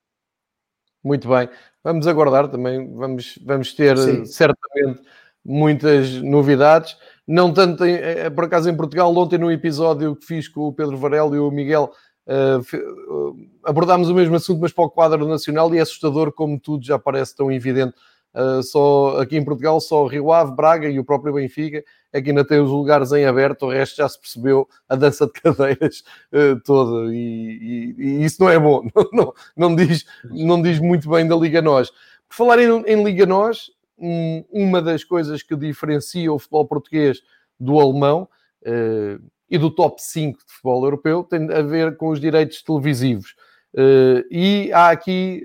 [1.04, 1.50] Muito bem.
[1.84, 4.26] Vamos aguardar também, vamos, vamos ter Sim.
[4.26, 5.02] certamente
[5.44, 6.96] muitas novidades.
[7.28, 10.74] Não tanto, em, eh, por acaso, em Portugal, ontem no episódio que fiz com o
[10.74, 11.92] Pedro Varela e o Miguel,
[12.28, 16.86] uh, abordámos o mesmo assunto, mas para o quadro nacional, e é assustador como tudo
[16.86, 17.94] já parece tão evidente.
[18.34, 21.84] Uh, só aqui em Portugal, só Rio Ave, Braga e o próprio Benfica
[22.14, 25.26] é que ainda tem os lugares em aberto, o resto já se percebeu a dança
[25.26, 30.06] de cadeiras uh, toda, e, e, e, isso não é bom, não, não, não, diz,
[30.24, 31.90] não diz muito bem da Liga Nós.
[32.30, 37.22] Por falar em, em Liga Nós, um, uma das coisas que diferencia o futebol português
[37.60, 38.30] do alemão
[38.62, 43.36] uh, e do top 5 de futebol europeu tem a ver com os direitos televisivos.
[43.74, 45.44] Uh, e há aqui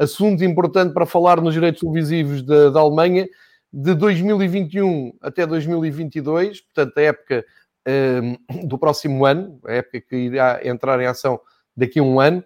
[0.00, 3.28] assunto importante para falar nos direitos televisivos da, da, Alemanha
[3.72, 7.44] de 2021 até 2022, portanto, a época
[7.88, 11.40] uh, do próximo ano, a época que irá entrar em ação
[11.76, 12.44] daqui a um ano,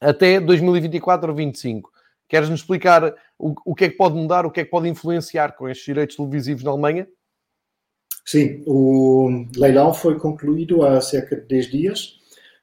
[0.00, 1.82] até 2024-25.
[2.28, 5.52] Queres-nos explicar o, o que é que pode mudar, o que é que pode influenciar
[5.52, 7.08] com estes direitos televisivos na Alemanha?
[8.24, 12.18] Sim, o leilão foi concluído há cerca de 10 dias.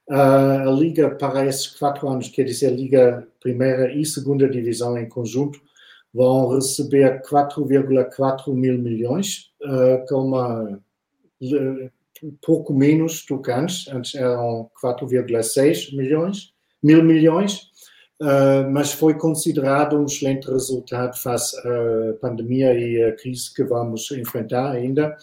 [0.08, 5.10] a Liga para esses quatro anos, quer dizer, a Liga Primeira e Segunda Divisão em
[5.10, 5.60] conjunto,
[6.16, 10.82] vão receber 4,4 mil milhões, uh, com uma
[12.42, 17.70] pouco menos do que antes, antes eram 4,6 milhões, mil milhões,
[18.22, 24.10] uh, mas foi considerado um excelente resultado face à pandemia e à crise que vamos
[24.12, 25.18] enfrentar ainda.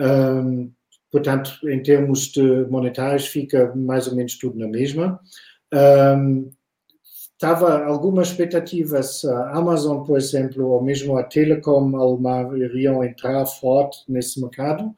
[0.00, 0.68] Um,
[1.12, 5.20] portanto, em termos de monetários, fica mais ou menos tudo na mesma.
[5.72, 6.50] Um,
[7.34, 13.98] estava algumas expectativas, a Amazon, por exemplo, ou mesmo a Telecom alemã iriam entrar forte
[14.08, 14.94] nesse mercado.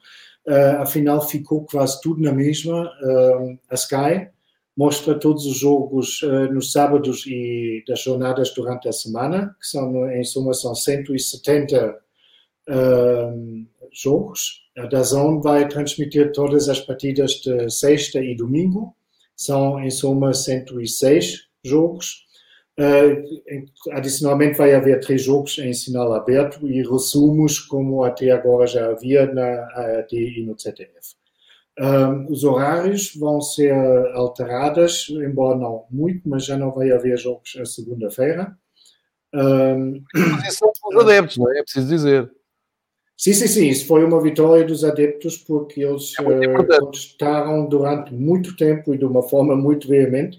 [0.47, 2.85] Uh, afinal, ficou quase tudo na mesma.
[3.03, 4.29] Uh, a Sky
[4.77, 10.09] mostra todos os jogos uh, nos sábados e das jornadas durante a semana, que são,
[10.11, 11.99] em suma, são 170
[13.93, 14.67] jogos.
[14.77, 18.95] A DAZN vai transmitir todas as partidas de sexta e domingo.
[19.37, 22.26] São, em suma, 106 jogos.
[22.79, 28.91] Uh, adicionalmente, vai haver três jogos em sinal aberto e resumos, como até agora já
[28.91, 31.17] havia na ARD e no ZDF.
[31.79, 33.75] Um, os horários vão ser
[34.15, 38.57] alterados, embora não muito, mas já não vai haver jogos a segunda-feira.
[39.35, 40.03] Um,
[40.51, 41.59] são os adeptos, não é?
[41.59, 42.31] É preciso dizer.
[43.17, 43.69] Sim, sim, sim.
[43.69, 48.99] Isso foi uma vitória dos adeptos porque eles é uh, contestaram durante muito tempo e
[48.99, 50.39] de uma forma muito veemente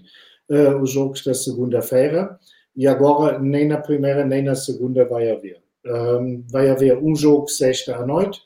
[0.50, 2.38] uh, os jogos da segunda-feira
[2.76, 5.62] e agora nem na primeira nem na segunda vai haver.
[5.86, 8.40] Um, vai haver um jogo sexta à noite,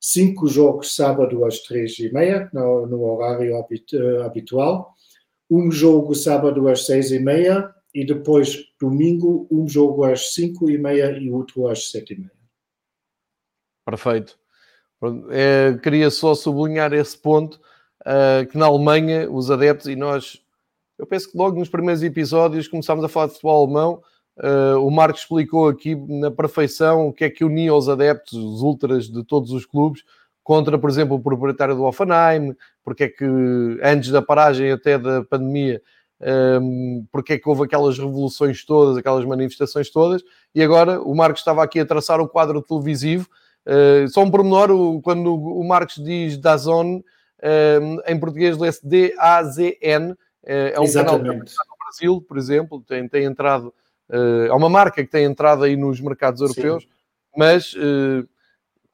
[0.00, 4.94] cinco jogos sábado às três e meia, no, no horário habit, uh, habitual,
[5.50, 10.76] um jogo sábado às seis e meia e depois domingo um jogo às cinco e
[10.76, 12.32] meia e outro às sete e meia.
[13.86, 14.38] Perfeito.
[15.30, 17.60] É, queria só sublinhar esse ponto,
[18.02, 20.42] uh, que na Alemanha os adeptos, e nós,
[20.98, 24.02] eu penso que logo nos primeiros episódios começámos a falar de futebol alemão,
[24.38, 28.62] uh, o Marcos explicou aqui na perfeição o que é que unia os adeptos, os
[28.62, 30.02] ultras de todos os clubes,
[30.42, 33.24] contra, por exemplo, o proprietário do Offenheim, porque é que
[33.82, 35.80] antes da paragem até da pandemia,
[36.60, 40.22] um, porque é que houve aquelas revoluções todas, aquelas manifestações todas,
[40.54, 43.28] e agora o Marcos estava aqui a traçar o quadro televisivo,
[43.66, 50.14] Uh, só um pormenor, o, quando o Marcos diz Dazon, uh, em português lê-se D-A-Z-N,
[50.44, 51.24] é um Exatamente.
[51.24, 53.72] canal que está no Brasil, por exemplo, tem, tem entrado,
[54.10, 56.88] é uma marca que tem entrado aí nos mercados europeus, Sim.
[57.36, 57.74] mas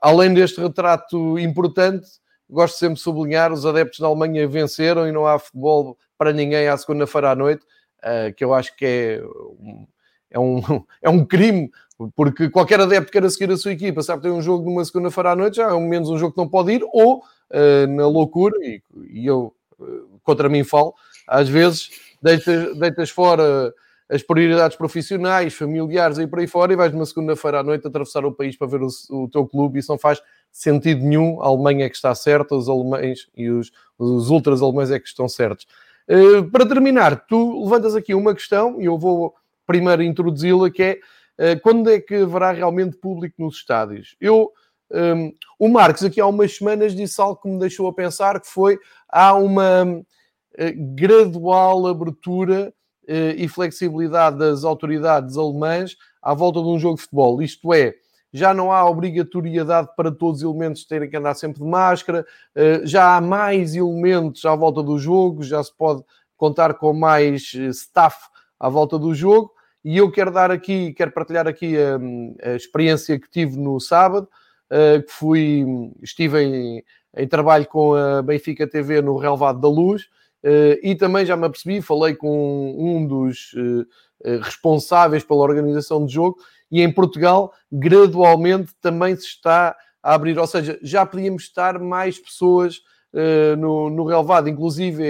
[0.00, 2.06] além deste retrato importante,
[2.48, 6.68] gosto sempre de sublinhar, os adeptos da Alemanha venceram e não há futebol para ninguém
[6.68, 7.64] à segunda-feira à noite,
[8.36, 9.22] que eu acho que é
[9.58, 9.86] um,
[10.30, 10.60] é um,
[11.02, 11.70] é um crime
[12.14, 15.32] porque qualquer adepto queira seguir a sua equipa, sabe que tem um jogo numa segunda-feira
[15.32, 17.22] à noite, já é um menos um jogo que não pode ir, ou
[17.88, 18.82] na loucura, e,
[19.26, 19.54] eu
[20.22, 20.94] contra mim falo,
[21.30, 23.72] às vezes deitas, deitas fora
[24.10, 28.24] as prioridades profissionais, familiares e por aí fora, e vais numa segunda-feira à noite atravessar
[28.24, 30.20] o país para ver o, o, teu clube, e isso não faz
[30.50, 31.40] sentido nenhum.
[31.40, 35.06] A Alemanha é que está certa, os alemães e os, os ultras alemães é que
[35.06, 35.64] estão certos.
[36.08, 39.32] Uh, para terminar, tu levantas aqui uma questão, e eu vou
[39.64, 40.98] primeiro introduzi-la, que é
[41.38, 44.14] eh, quando é que haverá realmente público nos estádios?
[44.20, 44.52] Eu,
[44.90, 48.40] um, ehm, o Marcos, aqui há umas semanas, disse algo que me deixou a pensar,
[48.40, 48.76] que foi,
[49.08, 50.06] há uma uh,
[50.94, 52.72] gradual abertura
[53.08, 57.42] uh, e flexibilidade das autoridades alemãs à volta de um jogo de futebol.
[57.42, 57.94] Isto é,
[58.32, 62.24] já não há obrigatoriedade para todos os elementos terem que andar sempre de máscara,
[62.84, 66.04] já há mais elementos à volta do jogo, já se pode
[66.36, 68.16] contar com mais staff
[68.58, 69.52] à volta do jogo.
[69.84, 74.28] E eu quero dar aqui, quero partilhar aqui a, a experiência que tive no sábado,
[74.68, 75.64] que fui,
[76.02, 76.84] estive em,
[77.16, 80.08] em, trabalho com a Benfica TV no Relvado da Luz,
[80.82, 83.52] e também já me apercebi, falei com um dos
[84.42, 86.38] responsáveis pela organização do jogo,
[86.70, 92.18] e em Portugal, gradualmente também se está a abrir, ou seja, já podíamos estar mais
[92.18, 92.80] pessoas
[93.58, 95.04] no, no relevado, inclusive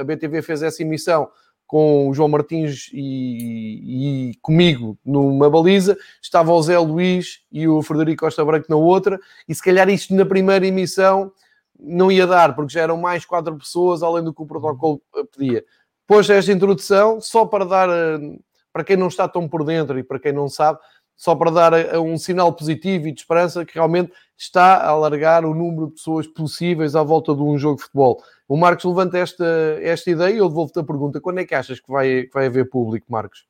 [0.00, 1.28] a BTV fez essa emissão
[1.66, 7.82] com o João Martins e, e, comigo numa baliza, estava o Zé Luís e o
[7.82, 11.32] Frederico Costa Branco na outra, e se calhar isto na primeira emissão
[11.78, 15.00] não ia dar, porque já eram mais quatro pessoas, além do que o protocolo
[15.36, 15.64] pedia.
[16.06, 18.38] Pôs esta introdução só para dar, eh,
[18.72, 20.78] para quem não está tão por dentro e para quem não sabe,
[21.16, 25.44] só para dar eh, um sinal positivo e de esperança que realmente está a alargar
[25.44, 28.22] o número de pessoas possíveis à volta de um jogo de futebol.
[28.48, 29.44] O Marcos levanta esta,
[29.80, 32.46] esta ideia e eu devolvo-te a pergunta: quando é que achas que vai, que vai
[32.46, 33.46] haver público, Marcos?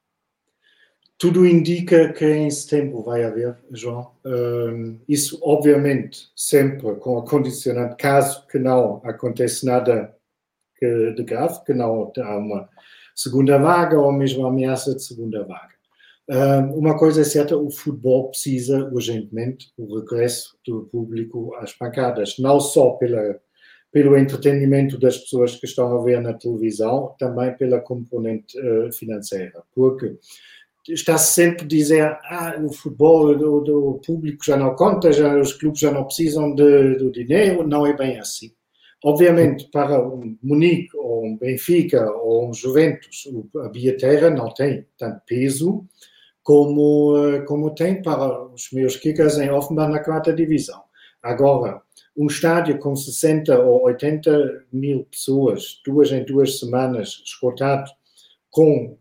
[1.16, 4.10] Tudo indica que em setembro vai haver, João.
[4.24, 10.14] Um, isso, obviamente, sempre com a condicionante, caso que não aconteça nada
[10.82, 12.68] de grave, que não há uma
[13.14, 15.74] segunda vaga ou mesmo ameaça de segunda vaga.
[16.28, 22.36] Um, uma coisa é certa, o futebol precisa urgentemente o regresso do público às pancadas,
[22.38, 23.38] não só pela
[23.92, 29.62] pelo entretenimento das pessoas que estão a ver na televisão, também pela componente uh, financeira,
[29.72, 30.18] porque
[30.88, 35.52] está-se sempre a dizer ah, o futebol do, do, público já não conta, já, os
[35.52, 38.52] clubes já não precisam de, do dinheiro, não é bem assim.
[39.02, 43.28] Obviamente, para um Munique, ou um Benfica, ou um Juventus,
[43.62, 45.86] a bilheteira não tem tanto peso
[46.42, 50.82] como, eh, como tem para os meus kickers em Offenbach na quarta divisão.
[51.22, 51.82] Agora,
[52.16, 57.90] um estádio com 60 ou 80 mil pessoas, duas em duas semanas, esgotado,
[58.50, 58.96] com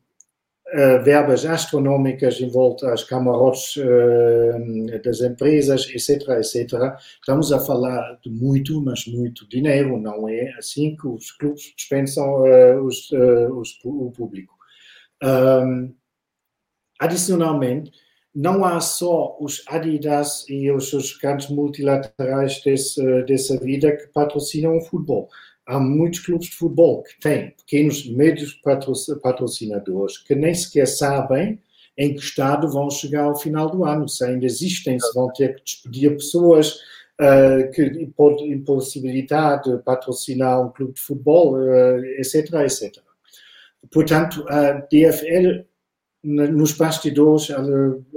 [1.04, 6.96] verbas astronómicas em volta às camarotes uh, das empresas, etc., etc.
[7.20, 12.42] Estamos a falar de muito, mas muito dinheiro, não é assim que os clubes dispensam
[12.42, 14.56] uh, os, os, o público.
[15.24, 15.94] Um,
[17.00, 17.92] adicionalmente,
[18.34, 24.78] não há só os Adidas e os seus grandes multilaterais desse, dessa vida que patrocinam
[24.78, 25.30] o futebol.
[25.66, 28.60] Há muitos clubes de futebol que têm pequenos médios
[29.22, 31.60] patrocinadores que nem sequer sabem
[31.98, 35.56] em que estado vão chegar ao final do ano, se ainda existem, se vão ter
[35.56, 36.80] que despedir pessoas,
[37.22, 38.10] uh, que
[38.48, 42.98] impossibilidade de patrocinar um clube de futebol, uh, etc, etc.
[43.92, 45.66] Portanto, a DFL
[46.24, 47.50] nos bastidores,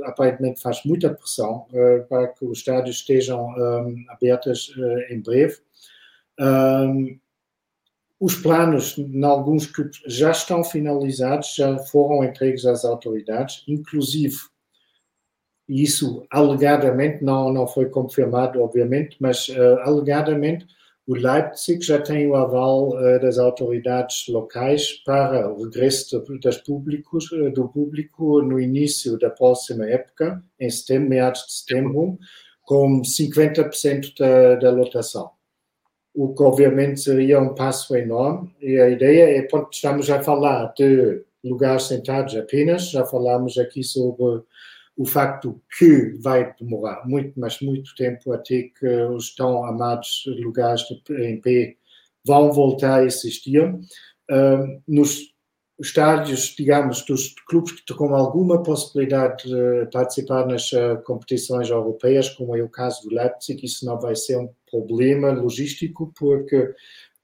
[0.04, 4.72] aparentemente faz muita pressão uh, para que os estádios estejam um, ehm, abertos
[5.10, 5.56] em breve.
[6.38, 7.18] Um,
[8.18, 14.36] os planos, em alguns clubes, já estão finalizados, já foram entregues às autoridades, inclusive,
[15.68, 20.66] isso alegadamente, não, não foi confirmado, obviamente, mas uh, alegadamente
[21.06, 27.30] o Leipzig já tem o aval uh, das autoridades locais para o regresso das públicos,
[27.32, 32.18] uh, do público no início da próxima época, em setembro, meados de setembro,
[32.62, 35.35] com 50% da, da lotação.
[36.16, 41.22] O que obviamente seria um passo enorme, e a ideia é, estamos a falar de
[41.44, 44.42] lugares sentados apenas, já falamos aqui sobre
[44.96, 50.80] o facto que vai demorar muito, mas muito tempo até que os tão amados lugares
[50.88, 51.76] de, em pé
[52.24, 53.62] vão voltar a existir.
[54.30, 55.35] Uh, nos
[55.78, 62.56] estádios, digamos, dos clubes que com alguma possibilidade de participar nas uh, competições europeias, como
[62.56, 66.74] é o caso do Leipzig, isso não vai ser um problema logístico, porque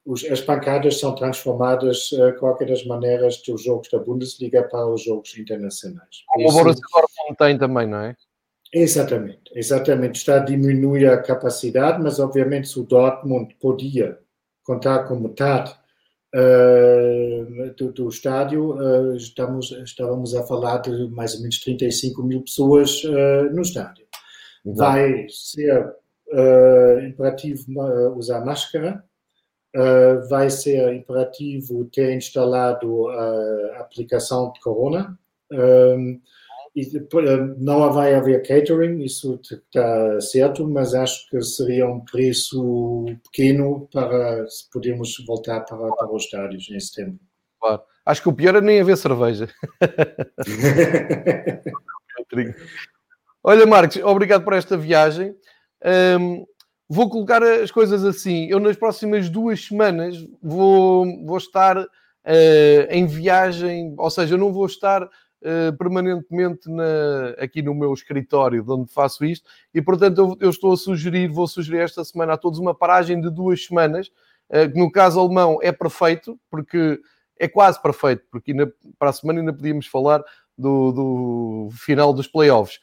[0.05, 4.87] os, as pancadas são transformadas, de uh, qualquer das maneiras, dos jogos da Bundesliga para
[4.87, 6.23] os jogos internacionais.
[6.27, 8.17] Como o Borussia Dortmund tem também, não é?
[8.75, 10.19] Exatamente, exatamente.
[10.19, 14.19] Está a diminuir a capacidade, mas obviamente se o Dortmund podia
[14.63, 15.75] contar com metade
[16.35, 22.43] uh, do, do, estádio, uh, estamos, estávamos a falar de mais ou menos 35 mil
[22.43, 24.07] pessoas uh, no estádio.
[24.65, 24.77] Exato.
[24.77, 25.95] Vai ser
[27.05, 27.63] imperativo
[28.17, 29.05] usar máscara,
[30.31, 35.19] vai ser imperativo ter instalado a aplicação de Corona.
[35.53, 36.19] Um,
[37.59, 44.47] não vai haver catering, isso está certo, mas acho que seria um preço pequeno para
[44.49, 47.21] se podermos voltar para, para os estádios em setembro.
[47.61, 47.83] Claro.
[48.05, 49.49] Acho que o pior é nem haver cerveja.
[53.45, 55.37] Olha, Marcos, obrigado por esta viagem.
[56.19, 56.45] Um,
[56.89, 58.47] vou colocar as coisas assim.
[58.47, 61.87] Eu nas próximas duas semanas vou, vou estar uh,
[62.91, 65.09] em viagem, ou seja, eu não vou estar
[65.43, 70.51] uh, permanentemente na, aqui no meu escritório de onde faço isto, e portanto eu, eu,
[70.51, 74.11] estou a sugerir, vou sugerir esta semana a todos uma paragem de duas semanas.
[74.51, 77.01] que no caso alemão é perfeito, porque
[77.39, 80.23] é quase perfeito, porque ainda, para a semana ainda podíamos falar
[80.57, 82.79] do, do final dos playoffs.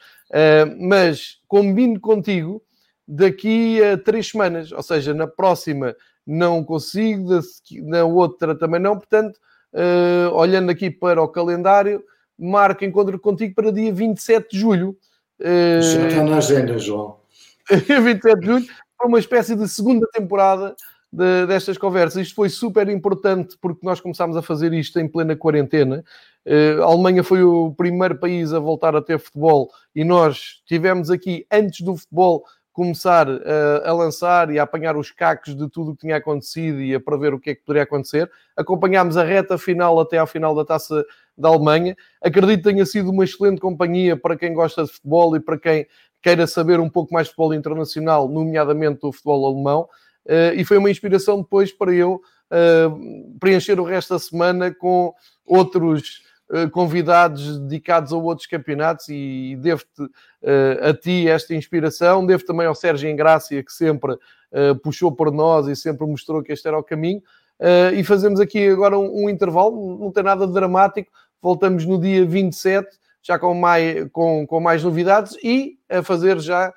[0.79, 2.61] mas combino contigo
[3.07, 5.95] daqui a três semanas, ou seja, na próxima
[6.25, 7.39] não consigo,
[7.81, 9.39] na outra também não, portanto,
[9.73, 12.03] uh, olhando aqui para o calendário,
[12.39, 14.97] marco encontro contigo para dia 27 de julho.
[15.39, 17.17] Uh, Já está na agenda, João.
[17.69, 18.65] 27 de julho,
[18.97, 20.75] para uma espécie de segunda temporada
[21.11, 22.21] de, destas conversas.
[22.23, 26.03] Isto foi super importante porque nós começámos a fazer isto em plena quarentena.
[26.45, 31.11] Uh, a Alemanha foi o primeiro país a voltar a ter futebol e nós tivemos
[31.11, 35.69] aqui, antes do futebol, começar a, eh, a lançar e a apanhar os cacos de
[35.69, 38.29] tudo o que tinha acontecido e a prever o que é que poderia acontecer.
[38.55, 41.05] Acompanhámos a reta final até ao final da taça
[41.37, 41.95] da Alemanha.
[42.21, 45.87] Acredito que tenha sido uma excelente companhia para quem gosta de futebol e para quem
[46.21, 49.87] queira saber um pouco mais de futebol internacional, nomeadamente do futebol alemão.
[50.25, 52.21] Uh, e foi uma inspiração depois para eu
[52.51, 55.13] uh, preencher o resto da semana com
[55.45, 56.28] outros eh,
[56.71, 62.73] convidados dedicados a outros campeonatos e devo-te uh, a ti esta inspiração, devo também ao
[62.73, 66.83] Sérgio Engrácia que sempre uh, puxou por nós e sempre mostrou que este era o
[66.83, 67.21] caminho.
[67.59, 71.11] Uh, e fazemos aqui agora um, um, intervalo, não tem nada de dramático,
[71.41, 72.87] voltamos no dia 27,
[73.21, 76.73] já com mais, com, com mais novidades e a fazer já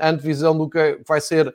[0.00, 1.54] a antevisão do que vai ser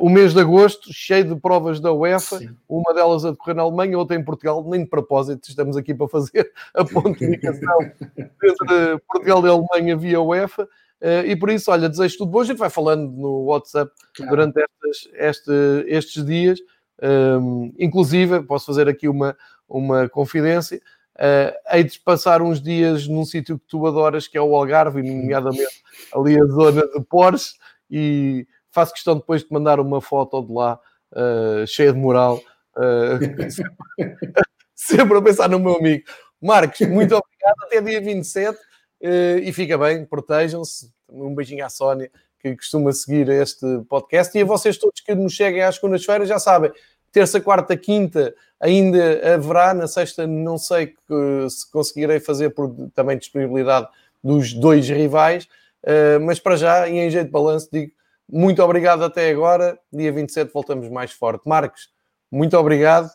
[0.00, 2.56] o mês de agosto, cheio de provas da UEFA, Sim.
[2.68, 6.06] uma delas a decorrer na Alemanha, outra em Portugal, nem de propósito, estamos aqui para
[6.08, 7.78] fazer a pontificação
[8.16, 10.68] entre Portugal e Alemanha via UEFA.
[11.02, 12.40] Uh, e por isso, olha, desejo tudo bom.
[12.40, 14.30] A gente vai falando no WhatsApp claro.
[14.30, 16.60] durante estas, este, estes dias.
[17.02, 19.36] Um, inclusive, posso fazer aqui uma,
[19.68, 20.80] uma confidência.
[21.16, 25.02] Uh, hei de passar uns dias num sítio que tu adoras, que é o Algarve,
[25.02, 25.82] nomeadamente
[26.14, 27.54] ali a zona de Porsche,
[27.90, 30.80] e faço questão depois de mandar uma foto de lá,
[31.12, 32.40] uh, cheia de moral,
[32.76, 33.74] uh, sempre,
[34.74, 36.04] sempre a pensar no meu amigo.
[36.40, 38.60] Marcos, muito obrigado, até dia 27 uh,
[39.00, 40.90] eh, e fica bem, protejam-se.
[41.08, 45.34] Um beijinho à Sónia, que costuma seguir este podcast, e a vocês todos que nos
[45.34, 46.72] cheguem às segundas-feiras, já sabem,
[47.12, 53.18] terça, quarta, quinta ainda haverá, na sexta não sei que, se conseguirei fazer por também
[53.18, 53.86] disponibilidade
[54.24, 55.44] dos dois rivais,
[55.84, 57.92] uh, mas para já, e em jeito de balanço, digo
[58.32, 59.78] muito obrigado até agora.
[59.92, 61.46] Dia 27 voltamos mais forte.
[61.46, 61.90] Marcos,
[62.30, 63.10] muito obrigado.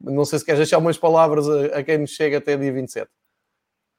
[0.00, 3.10] Não sei se queres deixar umas palavras a, quem nos chega até dia 27.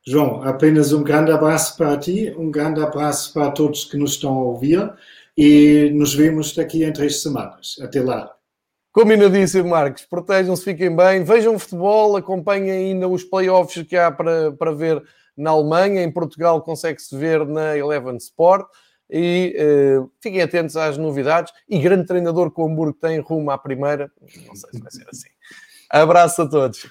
[0.07, 4.33] João, apenas um grande abraço para ti, um grande abraço para todos que nos estão
[4.33, 4.91] a ouvir
[5.37, 7.75] e nos vemos daqui em três semanas.
[7.81, 8.33] Até lá.
[8.93, 10.05] Combinadíssimo, Marcos.
[10.05, 15.03] Protejam-se, fiquem bem, vejam futebol, acompanhem ainda os playoffs que há para, para ver
[15.35, 16.01] na Alemanha.
[16.01, 18.65] Em Portugal consegue-se ver na Eleven Sport
[19.11, 19.55] e
[19.99, 21.53] uh, fiquem atentos às novidades.
[21.67, 24.09] E grande treinador que o Hamburgo tem rumo à primeira,
[24.47, 25.29] não sei se vai ser assim.
[25.89, 26.87] Abraço a todos.